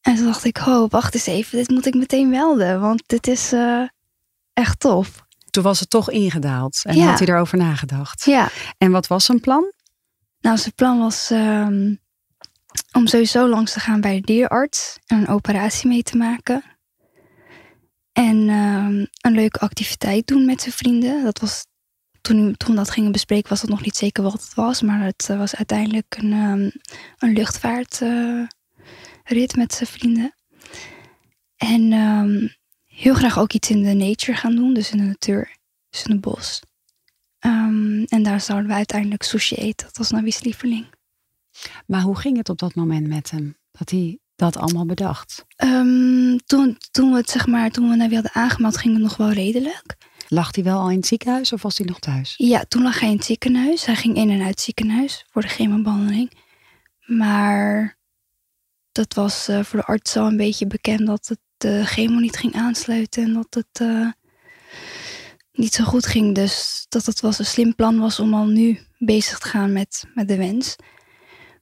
[0.00, 2.80] En toen dacht ik, oh, wacht eens even, dit moet ik meteen melden.
[2.80, 3.82] Want dit is eh,
[4.52, 5.24] echt tof.
[5.50, 6.80] toen was het toch ingedaald.
[6.84, 7.06] En Ja.
[7.08, 8.24] had hij erover nagedacht.
[8.24, 9.72] Ja, En wat was zijn plan?
[10.40, 11.94] nou zijn plan was ehm,
[12.92, 14.98] om sowieso langs te gaan bij de dierenarts.
[15.06, 16.62] En een operatie mee te maken.
[18.12, 21.24] En ehm, een leuke activiteit doen met zijn vrienden.
[21.24, 21.66] Dat was,
[22.22, 24.82] toen, toen we dat gingen bespreken was dat nog niet zeker wat het was.
[24.82, 26.70] Maar het eh, was uiteindelijk een, ehm,
[27.18, 30.34] een luchtvaartrit met zijn vrienden.
[31.56, 32.46] En ehm,
[32.84, 34.74] heel graag ook iets in de nature gaan doen.
[34.74, 35.56] Dus in de natuur.
[35.90, 36.62] Dus in het bos.
[37.38, 39.86] Ehm, en daar zouden we uiteindelijk sushi eten.
[39.86, 40.86] Dat was Nabi's lieveling.
[41.86, 43.56] Maar hoe ging het op dat moment met hem?
[43.70, 45.44] Dat hij dat allemaal bedacht?
[46.46, 49.32] Toen, toen we het zeg maar, toen we Nabi hadden aangemeld, ging het nog wel
[49.32, 49.96] redelijk.
[50.32, 52.34] Lag hij wel al in het ziekenhuis of was hij nog thuis?
[52.36, 53.84] Ja, toen lag hij in het ziekenhuis.
[53.84, 56.32] Hij ging in en uit het ziekenhuis voor de chemobehandeling.
[57.06, 57.98] Maar
[58.92, 62.36] dat was eh, voor de arts al een beetje bekend dat het de chemo niet
[62.36, 64.10] ging aansluiten en dat het eh,
[65.52, 66.34] niet zo goed ging.
[66.34, 70.04] Dus dat het was een slim plan was om al nu bezig te gaan met,
[70.14, 70.76] met de wens.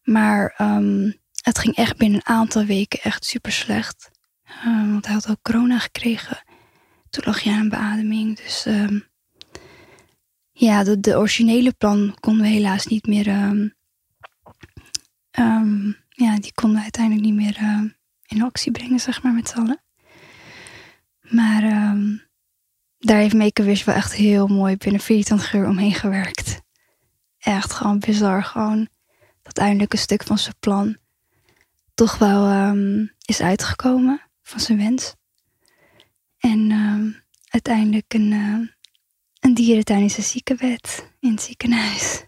[0.03, 4.11] Maar ehm, het ging echt binnen een aantal weken echt super slecht.
[4.45, 6.43] Ehm, want hij had ook corona gekregen.
[7.11, 8.37] Toen lag hij aan een beademing.
[8.37, 8.99] Dus ehm,
[10.53, 13.27] ja, de, de originele plan konden we helaas niet meer.
[13.27, 13.68] ehm,
[15.31, 17.59] ehm, ja, die konden we uiteindelijk niet meer
[18.27, 19.83] in actie brengen, zeg maar, met z'n allen.
[21.20, 21.62] Maar
[22.99, 26.61] daar heeft Make-A-Wish wel echt heel mooi binnen 24 uur omheen gewerkt.
[27.38, 28.44] Echt gewoon bizar.
[28.44, 28.88] Gewoon
[29.42, 30.96] dat eindelijk een stuk van zijn plan
[31.94, 32.75] toch wel
[33.25, 35.14] is uitgekomen van zijn wens.
[36.40, 37.11] En ehm,
[37.48, 38.64] uiteindelijk een, ehm,
[39.40, 39.55] een
[40.22, 42.24] ziekenbed in het ziekenhuis.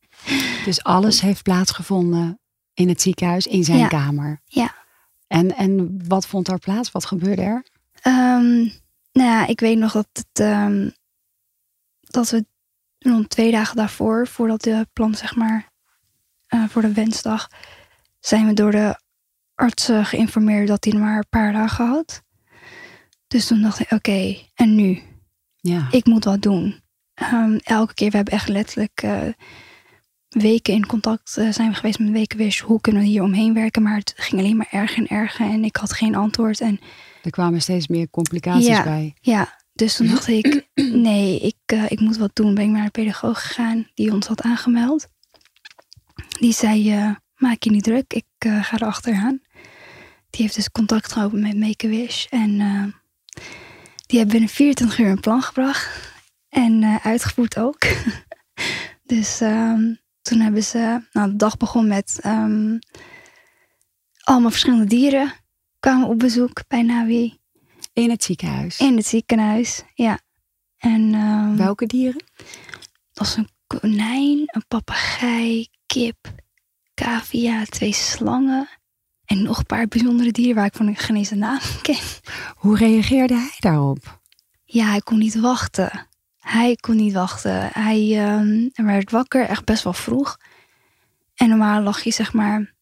[0.64, 2.40] Dus alles heeft plaatsgevonden
[2.74, 3.88] in het ziekenhuis, in zijn Ja.
[3.88, 4.40] kamer.
[4.44, 4.74] Ja.
[5.26, 6.90] En, en wat vond er plaats?
[6.92, 7.66] Wat gebeurde er?
[8.00, 8.54] Ehm,
[9.12, 10.38] nou ja, ik weet nog dat, het,
[12.00, 12.44] dat we
[12.98, 15.70] rond twee dagen daarvoor, voordat de plan, zeg maar,
[16.46, 17.48] eh, voor de wensdag,
[18.20, 19.00] zijn we door de
[19.54, 22.22] arts eh, geïnformeerd dat hij maar een paar dagen had.
[23.32, 25.02] Dus toen dacht ik, oké, en nu?
[25.60, 25.88] Ja.
[25.90, 26.80] Ik moet wat doen.
[27.14, 29.28] Ehm, elke keer, we hebben echt letterlijk eh,
[30.28, 32.60] weken in contact uh, zijn we geweest met Wekenwish.
[32.60, 33.82] Hoe kunnen we hier omheen werken?
[33.82, 36.60] Maar het ging alleen maar erger en erger en ik had geen antwoord.
[36.60, 36.80] En
[37.22, 39.14] er kwamen steeds meer complicaties ja, bij.
[39.20, 40.68] Ja, dus toen dacht ik,
[41.08, 42.54] nee, ik, uh, ik moet wat doen.
[42.54, 45.08] Ben ik naar de pedagoog gegaan die ons had aangemeld.
[46.40, 49.40] Die zei, maak je niet druk, ik ga er achteraan.
[50.30, 52.26] Die heeft dus contact gehouden met Make-A-Wish.
[52.26, 52.60] En
[54.12, 56.12] die hebben binnen 24 uur een plan gebracht.
[56.48, 57.78] En uitgevoerd ook.
[59.12, 62.78] dus um, toen hebben ze, nou de dag begon met um,
[64.20, 65.32] allemaal verschillende dieren
[65.78, 67.38] kwamen op bezoek bij Nawi.
[67.92, 68.78] In het ziekenhuis?
[68.78, 70.20] In het ziekenhuis, ja.
[70.76, 72.24] En, um, Welke dieren?
[73.12, 76.34] Dat was een konijn, een papegaai, kip,
[76.94, 78.68] cavia, twee slangen.
[79.32, 81.98] En nog een paar bijzondere dieren waar ik van geen eens de naam ken.
[82.56, 84.20] Hoe reageerde hij daarop?
[84.64, 86.08] Ja, hij kon niet wachten.
[86.38, 87.68] Hij kon niet wachten.
[87.72, 90.38] Hij um, werd wakker, echt best wel vroeg.
[91.34, 92.74] En normaal lag je, zeg maar,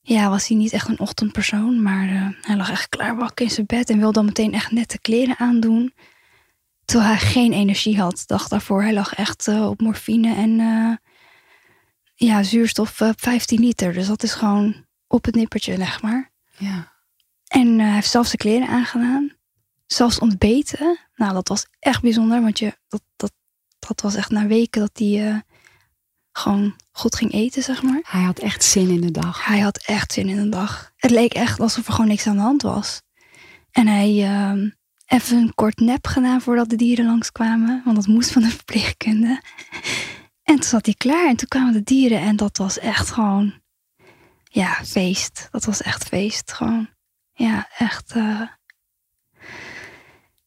[0.00, 3.50] ja, was hij niet echt een ochtendpersoon, maar uh, hij lag echt klaar wakker in
[3.50, 5.94] zijn bed en wilde dan meteen echt nette kleren aandoen.
[6.84, 8.82] Terwijl hij geen energie had, dag daarvoor.
[8.82, 10.96] Hij lag echt uh, op morfine en uh,
[12.14, 13.92] ja, zuurstof 15 liter.
[13.92, 16.30] Dus dat is gewoon op het nippertje, zeg maar.
[16.58, 16.92] Ja.
[17.46, 19.32] En hij heeft zelfs de kleren aangedaan.
[19.86, 20.98] Zelfs ontbeten.
[21.16, 23.32] Nou, dat was echt bijzonder, want je, dat, dat,
[23.78, 25.44] dat was echt na weken dat hij
[26.32, 28.00] gewoon goed ging eten, zeg maar.
[28.02, 29.44] Hij had echt zin in de dag.
[29.44, 30.92] Hij had echt zin in de dag.
[30.96, 33.02] Het leek echt alsof er gewoon niks aan de hand was.
[33.70, 34.70] En hij uh,
[35.06, 37.82] even een kort nep gedaan voordat de dieren langskwamen.
[37.84, 39.40] Want dat moest van de verpleegkunde.
[40.42, 42.20] En toen zat hij klaar en toen kwamen de dieren.
[42.20, 43.54] En dat was echt gewoon,
[44.54, 45.48] ja, feest.
[45.50, 46.52] Dat was echt feest.
[46.52, 46.88] Gewoon,
[47.32, 48.40] ja, echt uh,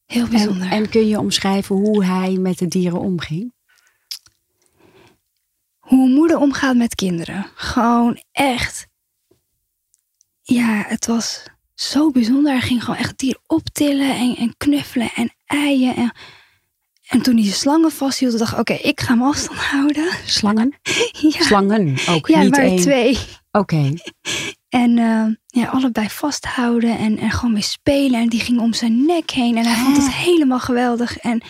[0.06, 0.67] heel bijzonder.
[0.67, 3.56] En, en kun je omschrijven hoe hij met de dieren omging?
[5.88, 7.46] hoe moeder omgaat met kinderen.
[7.56, 8.88] Gewoon echt.
[10.41, 11.43] Ja, het was
[11.74, 12.52] zo bijzonder.
[12.52, 15.96] Hij ging gewoon echt dier optillen en, en knuffelen en eien.
[15.96, 16.13] En,
[17.08, 20.10] en toen hij de slangen vasthield, dacht ik, oké, ik ga hem afstand houden.
[20.26, 20.74] Slangen?
[21.34, 21.41] ja.
[21.41, 22.82] Slangen ook, ja, niet maar één?
[22.82, 23.17] twee.
[23.52, 23.76] Oké.
[23.76, 23.98] Okay.
[24.70, 28.20] En uh, ja, allebei vasthouden en, en gewoon mee spelen.
[28.20, 29.58] En die ging om zijn nek heen.
[29.58, 31.18] En hij vond het helemaal geweldig.
[31.18, 31.42] En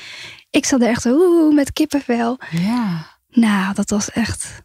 [0.50, 2.40] ik zat er echt zo, oeh, met kippenvel.
[2.52, 3.18] Ja.
[3.30, 4.64] Nou, dat was echt,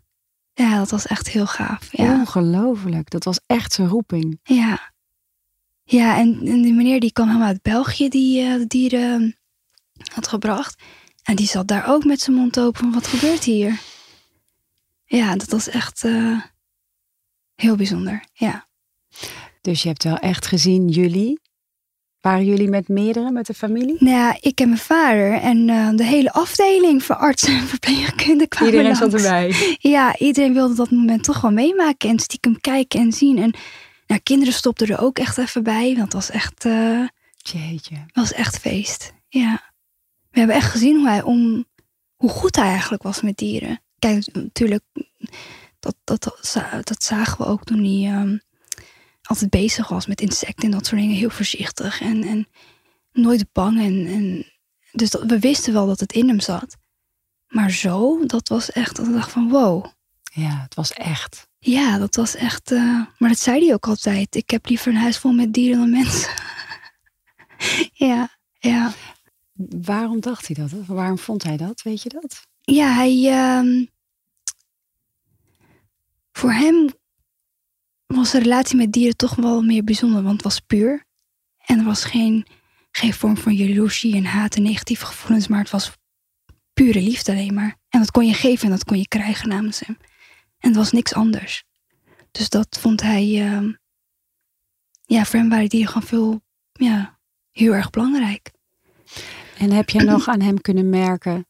[0.54, 1.88] ja, dat was echt heel gaaf.
[1.90, 2.12] Ja.
[2.12, 4.40] Ongelooflijk, dat was echt zijn roeping.
[4.42, 4.92] Ja,
[5.84, 9.36] ja en, en die meneer die kwam helemaal uit België, die uh, de dieren
[10.14, 10.82] had gebracht.
[11.22, 13.80] En die zat daar ook met zijn mond open van, wat gebeurt hier?
[15.04, 16.40] Ja, dat was echt uh,
[17.62, 18.66] heel bijzonder, ja.
[19.60, 21.40] Dus je hebt wel echt gezien, jullie,
[22.20, 23.96] waren jullie met meerdere, met de familie?
[23.98, 28.48] Nou ja, ik en mijn vader en uh, de hele afdeling van artsen en verpleegkundigen
[28.48, 29.12] kwamen Iedereen langs.
[29.12, 29.76] zat erbij.
[29.78, 33.38] Ja, iedereen wilde dat moment toch wel meemaken en stiekem kijken en zien.
[33.38, 33.54] En
[34.06, 37.96] nou, kinderen stopten er ook echt even bij, want het was echt, uh, Jeetje.
[38.12, 39.12] was echt feest.
[39.28, 39.72] Ja.
[40.30, 41.64] We hebben echt gezien hoe, hij om,
[42.16, 43.80] hoe goed hij eigenlijk was met dieren.
[43.98, 44.84] Kijk, natuurlijk,
[45.82, 48.20] dat, dat, dat, dat zagen we ook toen hij...
[48.20, 48.40] Um,
[49.22, 51.16] altijd bezig was met insecten en dat soort dingen.
[51.16, 52.48] Heel voorzichtig en, en
[53.12, 53.80] nooit bang.
[53.80, 54.52] En, en
[54.92, 56.76] dus dat, we wisten wel dat het in hem zat.
[57.46, 59.86] Maar zo, dat was echt, dat ik dacht van wow.
[60.32, 61.48] Ja, het was echt.
[61.58, 62.70] Ja, dat was echt.
[62.70, 64.34] Uh, maar dat zei hij ook altijd.
[64.34, 66.32] Ik heb liever een huis vol met dieren dan mensen.
[68.08, 68.92] ja, ja.
[69.82, 70.86] Waarom dacht hij dat?
[70.86, 71.82] Waarom vond hij dat?
[71.82, 72.46] Weet je dat?
[72.60, 73.14] Ja, hij.
[73.62, 73.86] Uh,
[76.42, 76.88] voor hem
[78.06, 81.04] was de relatie met dieren toch wel meer bijzonder, want het was puur.
[81.58, 82.46] En er was geen,
[82.90, 85.92] geen vorm van jaloezie en haat en negatieve gevoelens, maar het was
[86.72, 87.76] pure liefde alleen maar.
[87.88, 89.96] En dat kon je geven en dat kon je krijgen namens hem.
[90.58, 91.64] En het was niks anders.
[92.30, 93.72] Dus dat vond hij, uh,
[95.02, 97.18] ja, voor hem waren dieren gewoon veel, ja,
[97.50, 98.50] heel erg belangrijk.
[99.58, 101.46] En heb jij nog aan hem kunnen merken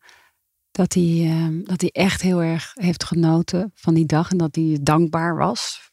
[0.72, 4.54] dat hij, uh, dat hij echt heel erg heeft genoten van die dag en dat
[4.54, 5.92] hij dankbaar was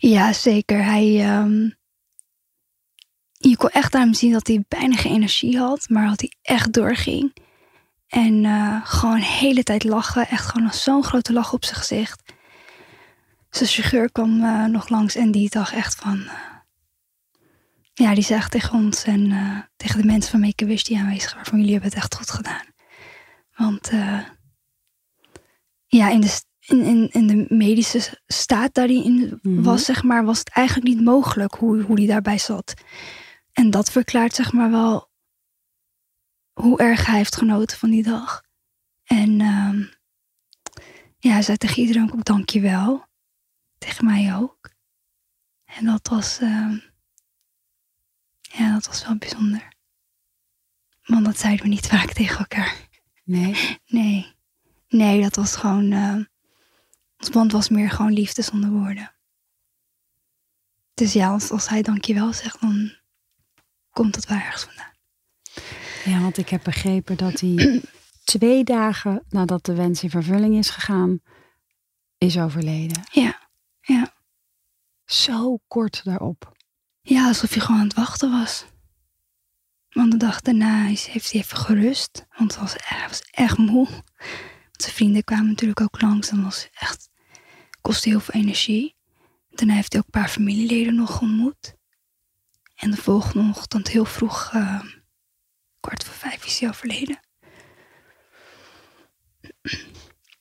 [0.00, 0.84] ja, zeker.
[0.84, 1.76] Hij, um,
[3.32, 6.72] je kon echt aan hem zien dat hij geen energie had, maar dat hij echt
[6.72, 7.36] doorging.
[8.06, 10.28] En uh, gewoon de hele tijd lachen.
[10.28, 12.22] Echt gewoon zo'n grote lach op zijn gezicht.
[13.50, 16.20] zijn chauffeur kwam eh, nog langs en die dacht echt van...
[16.20, 16.34] eh,
[17.94, 21.46] ja, die zegt tegen ons en eh, tegen de mensen van Make-A-Wish die aanwezig waren...
[21.46, 22.67] van jullie hebben het echt goed gedaan.
[23.58, 24.20] Want eh,
[25.86, 29.62] ja, in de, in, in, in de medische staat daar die in Mhm.
[29.62, 32.74] was, zeg maar, was het eigenlijk niet mogelijk hoe, hoe die daarbij zat.
[33.52, 35.10] En dat verklaart zeg maar wel
[36.52, 38.42] hoe erg hij heeft genoten van die dag.
[39.04, 39.80] En ehm,
[41.18, 43.06] ja, hij zei tegen iedereen ook dankjewel.
[43.78, 44.70] Tegen mij ook.
[45.64, 46.78] En dat was, ehm,
[48.40, 49.72] ja, dat was wel bijzonder.
[51.04, 52.87] Want dat zeiden we niet vaak tegen elkaar.
[53.28, 53.78] Nee.
[53.86, 54.34] Nee.
[54.88, 55.92] Nee, dat was gewoon.
[55.92, 56.14] eh,
[57.18, 59.12] ons band was meer gewoon liefde zonder woorden.
[60.94, 62.92] Dus ja, als, als hij dankjewel zegt, dan
[63.90, 64.92] komt het wel ergens vandaan.
[66.04, 67.80] Ja, want ik heb begrepen dat hij
[68.24, 71.20] twee dagen nadat de wens in vervulling is gegaan,
[72.18, 73.02] is overleden.
[73.12, 73.48] Ja,
[73.80, 74.14] ja.
[75.04, 76.56] Zo kort daarop.
[77.00, 78.64] Ja, alsof hij gewoon aan het wachten was.
[79.88, 82.26] Want de dag daarna heeft hij even gerust.
[82.36, 83.88] Want hij was, hij was echt moe.
[83.88, 86.30] Want zijn vrienden kwamen natuurlijk ook langs.
[86.30, 87.10] En was echt,
[87.80, 88.96] kostte heel veel energie.
[89.50, 91.76] Daarna heeft hij ook een paar familieleden nog ontmoet.
[92.74, 94.84] En de volgende ochtend heel vroeg, eh,
[95.80, 97.20] kwart voor vijf, is hij overleden.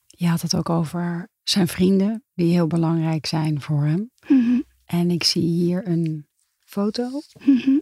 [0.05, 4.11] Je had het ook over zijn vrienden, die heel belangrijk zijn voor hem.
[4.27, 6.27] Mhm, En ik zie hier een
[6.59, 7.77] foto mhm.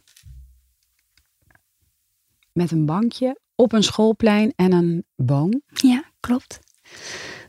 [2.55, 5.61] Met een bankje op een schoolplein en een boom.
[5.73, 6.59] Ja, klopt.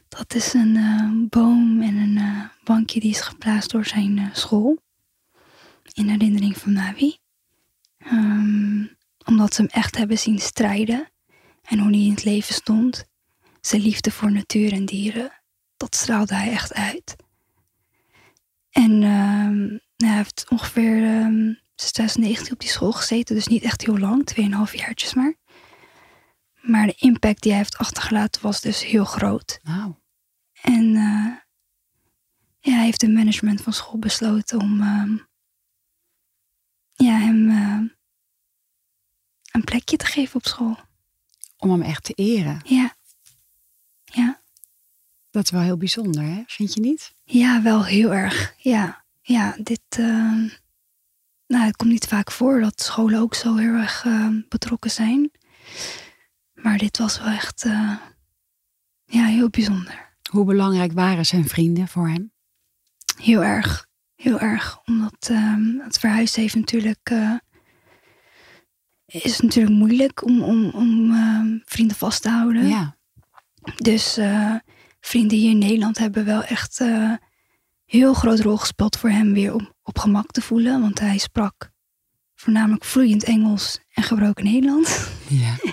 [0.08, 4.34] Dat is een eh, boom en een eh, bankje die is geplaatst door zijn eh,
[4.34, 4.78] school.
[5.92, 7.16] In herinnering van Navi.
[7.98, 8.84] Ehm,
[9.24, 11.10] omdat ze hem echt hebben zien strijden.
[11.62, 13.04] En hoe hij in het leven stond.
[13.60, 15.42] Zijn liefde voor natuur en dieren.
[15.76, 17.16] Dat straalde hij echt uit.
[18.70, 21.52] En ehm, hij heeft ongeveer ehm,
[21.84, 23.34] 2019 op die school gezeten.
[23.34, 24.30] Dus niet echt heel lang.
[24.68, 25.34] 2,5 jaartjes maar.
[26.60, 29.60] Maar de impact die hij heeft achtergelaten was dus heel groot.
[29.62, 29.94] Nou,
[30.62, 31.34] En eh,
[32.60, 35.16] ja, hij heeft het management van school besloten om ehm,
[36.92, 37.90] ja, hem eh,
[39.52, 40.78] een plekje te geven op school.
[41.58, 42.60] om hem echt te eren.
[42.64, 42.96] Ja.
[44.04, 44.40] Ja.
[45.30, 46.42] Dat is wel heel bijzonder, hè?
[46.46, 47.14] Vind je niet?
[47.24, 48.54] Ja, wel heel erg.
[48.58, 49.80] Ja, ja dit.
[51.46, 55.30] Nou, het komt niet vaak voor dat scholen ook zo heel erg ehm, betrokken zijn.
[56.54, 57.64] Maar dit was wel echt.
[57.64, 57.96] eh,
[59.04, 60.14] ja, heel bijzonder.
[60.30, 62.32] Hoe belangrijk waren zijn vrienden voor hem?
[63.22, 63.86] Heel erg.
[64.14, 64.80] Heel erg.
[64.84, 67.10] Omdat ehm, het verhuizen heeft natuurlijk.
[67.10, 67.34] eh,
[69.06, 72.66] is natuurlijk moeilijk om, om, om ehm, vrienden vast te houden.
[72.68, 72.96] Ja.
[73.76, 74.54] Dus eh,
[75.00, 77.12] vrienden hier in Nederland hebben wel echt eh
[77.86, 80.80] heel grote rol gespeeld voor hem weer om op gemak te voelen.
[80.80, 81.70] Want hij sprak
[82.34, 85.06] voornamelijk vloeiend Engels en gebroken Nederlands.
[85.28, 85.54] ja.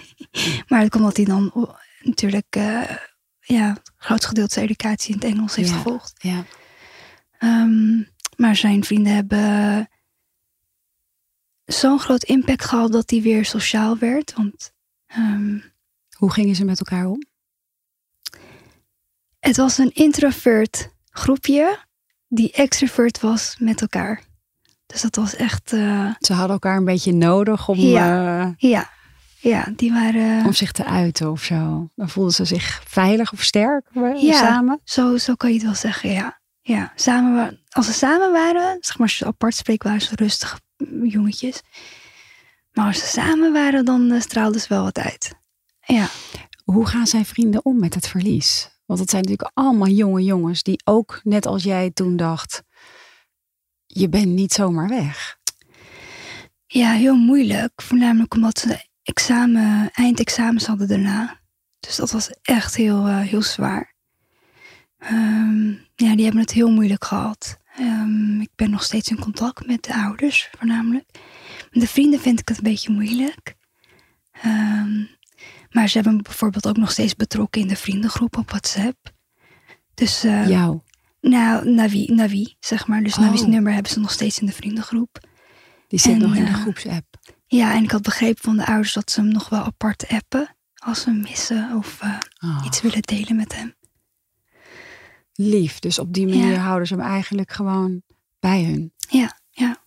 [0.68, 2.98] Maar het komt omdat hij dan oh, natuurlijk eh
[3.40, 5.76] ja, het grootste gedeelte zijn educatie in het Engels heeft Ja.
[5.76, 6.14] gevolgd.
[6.18, 6.44] Ja.
[7.38, 8.04] Ehm,
[8.36, 9.88] maar zijn vrienden hebben
[11.66, 14.34] zo'n groot impact gehad dat hij weer sociaal werd.
[14.34, 14.74] Want
[15.06, 15.60] ehm,
[16.18, 17.22] Hoe gingen ze met elkaar om?
[19.40, 21.86] het was een introvert groepje
[22.36, 24.22] die extrovert was met elkaar.
[24.86, 28.90] Dus dat was echt, eh, Ze hadden elkaar een beetje nodig om, eh, ja,
[29.40, 31.90] ja, die waren om zich te uiten of zo.
[31.96, 34.38] Dan voelden ze zich veilig of sterk eh, Ja.
[34.38, 34.80] samen.
[34.84, 36.40] Zo, zo kan je het wel zeggen, ja.
[36.62, 40.60] ja samen, als ze samen waren, zeg maar als je apart spreekt, waren ze rustige
[41.04, 41.62] jongetjes.
[42.72, 45.34] Maar als ze samen waren, dan straalden ze wel wat uit.
[45.86, 46.08] Ja,
[46.64, 48.70] Hoe gaan zijn vrienden om met het verlies?
[48.86, 52.64] Want het zijn natuurlijk allemaal jonge jongens die ook, net als jij toen dacht,
[53.86, 55.38] je bent niet zomaar weg.
[56.68, 57.82] ja heel moeilijk.
[57.82, 61.42] Voornamelijk omdat ze examen, eindexamens hadden daarna.
[61.80, 63.94] Dus dat was echt heel, eh, heel zwaar.
[64.98, 67.58] Ehm, ja, die hebben het heel moeilijk gehad.
[67.76, 71.06] Ehm, ik ben nog steeds in contact met de ouders, voornamelijk.
[71.72, 73.56] Met de vrienden vind ik het een beetje moeilijk.
[74.32, 75.04] Ehm,
[75.74, 79.12] maar ze hebben me bijvoorbeeld ook nog steeds betrokken in de vriendengroep op WhatsApp.
[79.94, 80.80] Dus eh, Jou.
[81.22, 83.04] nou, Navi, Navi, zeg maar.
[83.04, 83.20] Dus Oh.
[83.24, 85.20] Navi's nummer hebben ze nog steeds in de vriendengroep.
[85.88, 87.06] Die zit En, nog in de eh, groepsapp.
[87.48, 90.56] Ja, en ik had begrepen van de ouders dat ze hem nog wel apart appen.
[90.76, 93.74] Als ze hem missen of eh, Oh, iets willen delen met hem.
[95.34, 95.80] lief.
[95.80, 96.60] Dus op die manier Ja.
[96.60, 98.02] houden ze hem eigenlijk gewoon
[98.40, 98.94] bij hun.
[99.10, 99.78] Ja, ja.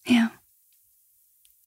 [0.00, 0.40] Ja.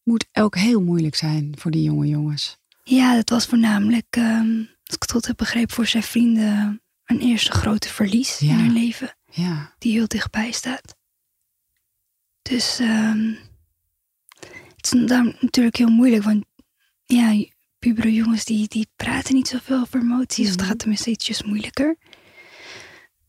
[0.04, 2.58] Moet ook heel moeilijk zijn voor die jonge jongens.
[2.84, 7.20] Ja, dat was voornamelijk, ehm, als ik het goed heb begrepen, voor zijn vrienden een
[7.20, 8.50] eerste grote verlies Ja.
[8.50, 9.16] in hun leven.
[9.32, 9.74] Ja.
[9.78, 10.96] die heel dichtbij staat.
[12.42, 13.34] Dus ehm,
[14.76, 16.46] het is dan natuurlijk heel moeilijk, want
[17.06, 17.46] ja,
[17.80, 20.68] pubere jongens die, die praten niet zoveel over emoties, of dat Mhm.
[20.70, 21.98] gaat tenminste ietsjes moeilijker.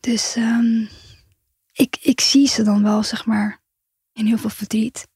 [0.01, 0.85] Dus ehm,
[1.73, 3.63] ik, ik zie ze dan wel, zeg maar,
[4.13, 5.07] in heel veel verdriet.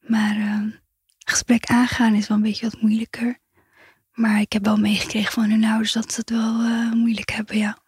[0.00, 0.70] Maar ehm,
[1.30, 3.38] gesprek aangaan is wel een beetje wat moeilijker.
[4.12, 7.56] Maar ik heb wel meegekregen van hun ouders dat ze het wel eh, moeilijk hebben,
[7.58, 7.78] ja.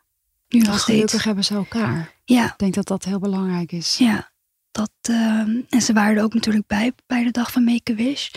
[0.49, 0.85] Nu nog steeds.
[0.85, 2.13] gelukkig hebben ze elkaar.
[2.25, 3.97] Ja, Ik denk dat dat heel belangrijk is.
[3.99, 4.31] ja.
[4.71, 8.31] Dat, ehm, en ze waren er ook natuurlijk bij bij de dag van Make-A-Wish.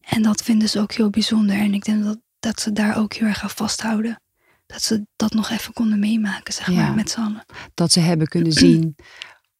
[0.00, 1.56] En dat vinden ze ook heel bijzonder.
[1.56, 4.20] En ik denk dat, dat ze daar ook heel erg aan vasthouden.
[4.66, 6.74] Dat ze dat nog even konden meemaken, zeg Ja.
[6.74, 7.44] maar, met z'n allen.
[7.74, 8.96] Dat ze hebben kunnen zien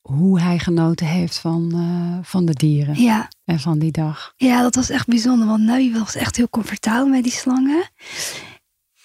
[0.09, 4.32] hoe hij genoten heeft van, eh, van de dieren Ja, en van die dag.
[4.36, 5.46] ja, dat was echt bijzonder.
[5.46, 7.90] Want Nabi was echt heel comfortabel met die slangen.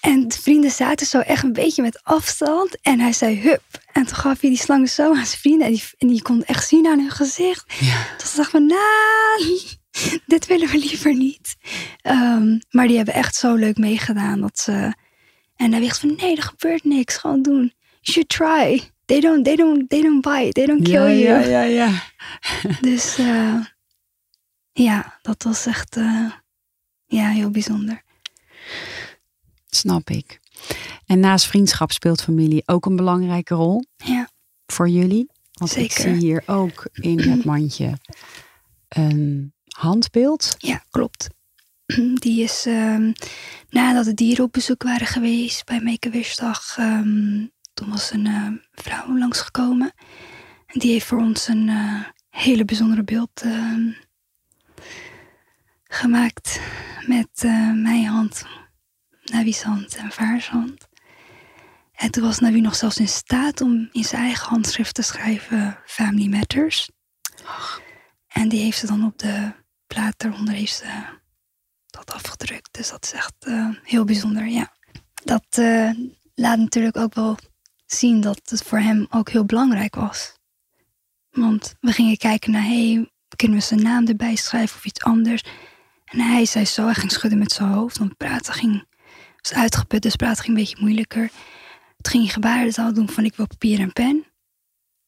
[0.00, 2.80] En de vrienden zaten zo echt een beetje met afstand.
[2.82, 3.62] En hij zei hup.
[3.92, 5.66] En toen gaf hij die slangen zo aan zijn vrienden.
[5.66, 7.74] En die, en die kon echt zien aan hun gezicht.
[7.80, 8.06] Ja.
[8.18, 9.60] Dat ze dachten van, nou,
[10.26, 11.56] dit willen we liever niet.
[12.00, 14.40] Ehm, maar die hebben echt zo leuk meegedaan.
[14.40, 14.94] Dat ze...
[15.56, 17.16] En hij wist van, nee, er gebeurt niks.
[17.16, 17.72] Gewoon doen.
[18.00, 18.90] You should try.
[19.06, 20.52] They don't, they don't, they don't bite.
[20.52, 21.48] They don't kill ja, you.
[21.48, 22.02] ja, ja, ja.
[22.80, 23.64] Dus eh,
[24.72, 26.30] ja, dat was echt eh,
[27.06, 28.02] ja, heel bijzonder.
[29.66, 30.40] Snap ik.
[31.06, 34.28] En naast vriendschap speelt familie ook een belangrijke rol Ja,
[34.66, 35.30] voor jullie.
[35.52, 37.98] Want ik zie hier ook in het mandje
[38.88, 40.54] een handbeeld.
[40.58, 41.28] ja klopt.
[42.14, 43.12] Die is ehm,
[43.68, 49.18] nadat de dieren op bezoek waren geweest bij Make-A-Wish-dag, ehm, toen was een eh, vrouw
[49.18, 49.92] langsgekomen.
[50.66, 53.90] En die heeft voor ons een eh, hele bijzondere beeld ehm,
[55.84, 56.60] gemaakt
[57.06, 58.46] met eh, mijn hand,
[59.24, 60.88] Navi's hand en Vaars hand.
[61.92, 65.78] En toen was Navi nog zelfs in staat om in zijn eigen handschrift te schrijven
[65.86, 66.88] Family Matters.
[68.26, 69.52] En die heeft ze dan op de
[69.86, 71.04] plaat daaronder heeft ze
[71.86, 72.68] dat afgedrukt.
[72.72, 73.34] Dus dat is echt
[73.82, 74.72] heel bijzonder, ja.
[75.24, 75.60] Dat
[76.34, 77.38] laat natuurlijk ook wel
[77.94, 80.38] zien dat het voor hem ook heel belangrijk was.
[81.30, 85.42] Want we gingen kijken naar, hey, kunnen we zijn naam erbij schrijven of iets anders?
[86.04, 88.84] En hij zei zo, hij ging schudden met zijn hoofd, want praten ging,
[89.40, 91.30] was uitgeput, dus praten ging een beetje moeilijker.
[92.00, 94.26] Toen ging gebarentaal doen van, ik wil papier en pen.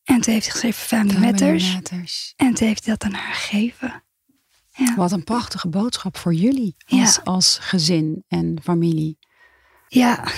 [0.04, 1.72] En toen heeft hij geschreven Family, Matters.
[1.72, 2.32] Matters.
[2.36, 4.04] En toen heeft hij dat aan haar gegeven.
[4.72, 4.94] Ja.
[4.94, 7.00] Wat een prachtige boodschap voor jullie Ja.
[7.00, 9.18] als, als gezin en familie.
[9.88, 10.28] Ja,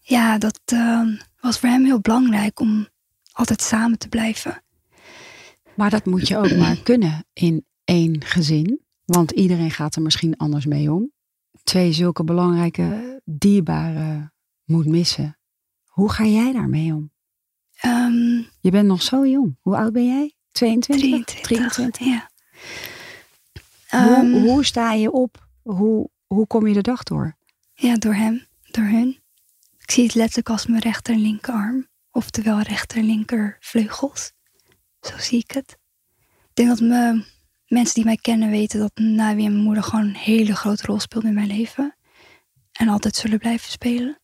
[0.00, 1.02] ja dat eh,
[1.44, 2.88] was voor hem heel belangrijk om
[3.32, 4.62] altijd samen te blijven.
[5.76, 8.80] Maar dat moet je ook maar kunnen in één gezin.
[9.04, 11.12] Want iedereen gaat er misschien anders mee om.
[11.62, 14.32] Twee zulke belangrijke dierbaren
[14.64, 15.38] moet missen.
[15.84, 17.12] Hoe ga jij daarmee om?
[17.80, 19.56] Ehm, Je bent nog zo jong.
[19.60, 20.34] Hoe oud ben jij?
[20.52, 21.08] 22?
[21.08, 21.40] 23.
[21.40, 22.06] 23.
[22.06, 22.30] Ja.
[23.88, 25.48] Hoe, Ehm, hoe sta je op?
[25.62, 27.36] Hoe, hoe kom je de dag door?
[27.74, 29.18] ja, door hem, door hun.
[29.84, 31.88] Ik zie het letterlijk als mijn rechter en linkerarm.
[32.10, 34.32] Oftewel rechter en linker vleugels.
[35.00, 35.78] Zo zie ik het.
[36.20, 37.24] Ik denk dat me,
[37.66, 41.00] mensen die mij kennen weten dat Navi en mijn moeder gewoon een hele grote rol
[41.00, 41.96] speelt in mijn leven.
[42.72, 44.20] En altijd zullen blijven spelen.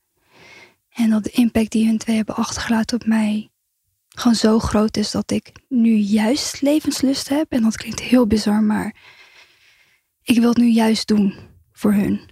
[0.89, 3.51] En dat de impact die hun twee hebben achtergelaten op mij
[4.09, 7.53] gewoon zo groot is dat ik nu juist levenslust heb.
[7.53, 8.97] En dat klinkt heel bizar, maar
[10.23, 11.35] ik wil het nu juist doen
[11.73, 12.31] voor hun.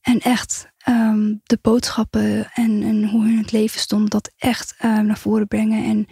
[0.00, 5.06] En echt ehm, de boodschappen en, en hoe hun het leven stond, dat echt ehm,
[5.06, 5.84] naar voren brengen.
[5.84, 6.06] En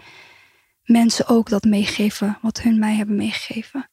[0.84, 3.90] mensen ook dat meegeven wat hun mij hebben meegegeven.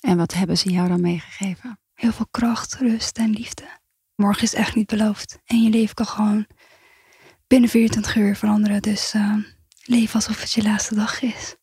[0.00, 1.78] En wat hebben ze jou dan meegegeven?
[1.94, 3.64] Heel veel kracht, rust en liefde.
[4.14, 5.38] Morgen is echt niet beloofd.
[5.44, 6.46] En je leven kan gewoon
[7.46, 8.82] binnen 24 uur veranderen.
[8.82, 9.40] Dus ehm,
[9.84, 11.56] leef alsof het je laatste dag is.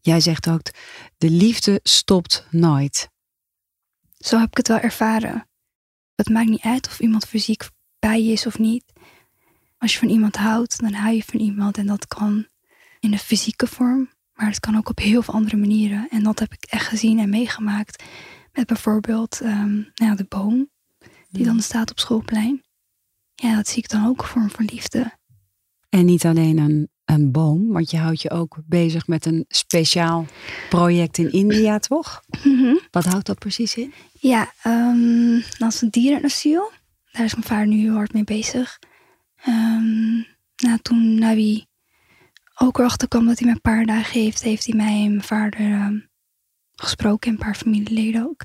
[0.00, 0.70] Jij zegt ook,
[1.18, 3.08] de liefde stopt nooit.
[4.18, 5.48] Zo heb ik het wel ervaren.
[6.14, 7.64] Het maakt niet uit of iemand fysiek
[8.08, 8.84] bij je is of niet.
[9.78, 11.78] Als je van iemand houdt, dan hou je van iemand.
[11.78, 12.46] En dat kan
[13.00, 16.08] in de fysieke vorm, maar het kan ook op heel veel andere manieren.
[16.10, 18.02] En dat heb ik echt gezien en meegemaakt.
[18.52, 20.70] Met bijvoorbeeld ehm, nou ja, de boom,
[21.30, 22.62] die dan staat op schoolplein.
[23.34, 25.12] Ja, dat zie ik dan ook een vorm van liefde.
[25.88, 30.26] En niet alleen een, een boom, want je houdt je ook bezig met een speciaal
[30.68, 32.22] project in India, toch?
[32.90, 33.92] Wat houdt dat precies in?
[34.20, 36.70] Ja, ehm, dat is een dierenasiel.
[37.14, 38.78] Daar is mijn vader nu heel hard mee bezig.
[39.36, 40.14] Ehm,
[40.56, 41.66] nou, toen Navi
[42.54, 45.22] ook erachter kwam dat hij me een paar dagen heeft, heeft hij mij en mijn
[45.22, 45.98] vader ehm,
[46.74, 48.44] gesproken en een paar familieleden ook.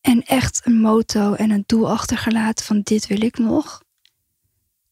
[0.00, 3.82] En echt een motto en een doel achtergelaten van dit wil ik nog.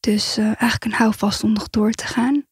[0.00, 2.46] Dus eh, eigenlijk een houvast om nog door te gaan.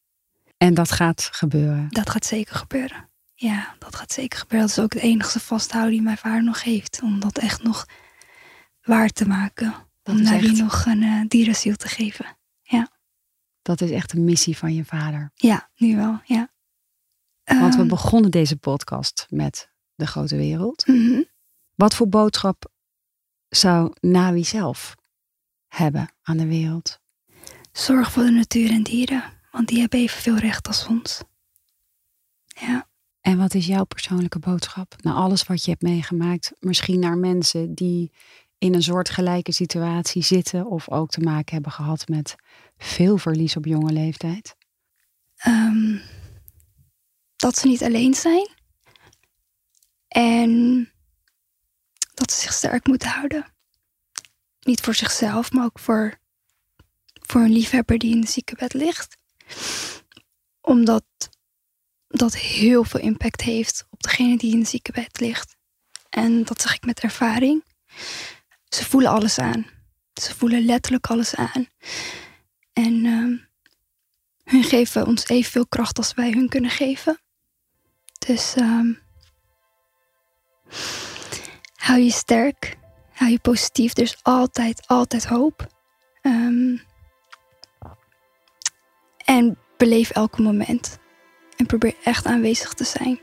[0.57, 1.87] En dat gaat gebeuren.
[1.89, 3.09] Dat gaat zeker gebeuren.
[3.35, 4.69] Ja, dat gaat zeker gebeuren.
[4.69, 7.01] Dat is ook het enige vasthouden die mijn vader nog heeft.
[7.03, 7.87] Om dat echt nog
[8.83, 9.89] waar te maken.
[10.11, 12.39] Om Nabi echt- nog een uh, dierenziel te geven.
[13.63, 15.31] Dat is echt een missie van je vader.
[15.35, 16.51] Ja, nu wel, ja.
[17.45, 20.87] Want we Ehm, begonnen deze podcast met de grote wereld.
[20.87, 21.23] mhm.
[21.75, 22.73] Wat voor boodschap
[23.49, 24.95] zou Nawi zelf
[25.69, 27.01] hebben aan de wereld?
[27.73, 29.23] Zorg voor de natuur en dieren.
[29.51, 31.23] Want die hebben evenveel recht als ons.
[32.47, 32.89] Ja.
[33.21, 34.95] En wat is jouw persoonlijke boodschap?
[35.01, 38.13] Na alles wat je hebt meegemaakt, misschien naar mensen die
[38.61, 42.35] in een soortgelijke situatie zitten of ook te maken hebben gehad met
[42.79, 44.57] veel verlies op jonge leeftijd.
[45.37, 45.99] Ehm,
[47.37, 48.49] dat ze niet alleen zijn.
[50.09, 50.53] En
[52.15, 53.55] dat ze zich sterk moeten houden.
[54.61, 56.19] Niet voor zichzelf, maar ook voor,
[57.13, 59.17] voor een liefhebber die in het ziekenbed ligt.
[60.61, 61.05] Omdat
[62.07, 65.57] dat heel veel impact heeft op degene die in het ziekenbed ligt.
[66.09, 67.65] En dat zeg ik met ervaring.
[68.71, 69.67] Ze voelen alles aan.
[70.15, 71.67] Ze voelen letterlijk alles aan.
[72.73, 73.37] En ehm,
[74.45, 77.21] hun geven ons evenveel kracht als wij hun kunnen geven.
[78.27, 78.93] Dus ehm,
[81.75, 82.77] hou je sterk,
[83.13, 83.97] hou je positief.
[83.97, 85.67] Er is altijd, altijd hoop.
[86.23, 86.77] Ehm,
[89.25, 90.99] en beleef elke moment.
[91.57, 93.21] En probeer echt aanwezig te zijn.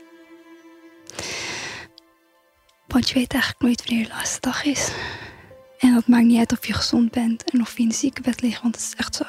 [2.86, 4.90] Want je weet eigenlijk nooit wanneer de laatste dag is.
[5.78, 8.40] En dat maakt niet uit of je gezond bent en of je in het ziekenbed
[8.40, 9.24] ligt, want het is echt zo.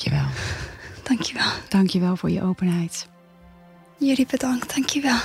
[0.00, 0.26] Dankjewel.
[1.02, 1.50] Dankjewel.
[1.68, 3.08] Dankjewel voor je openheid.
[3.98, 5.18] Jullie bedankt, dankjewel.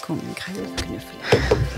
[0.00, 1.71] Kom, ik ga je knuffelen.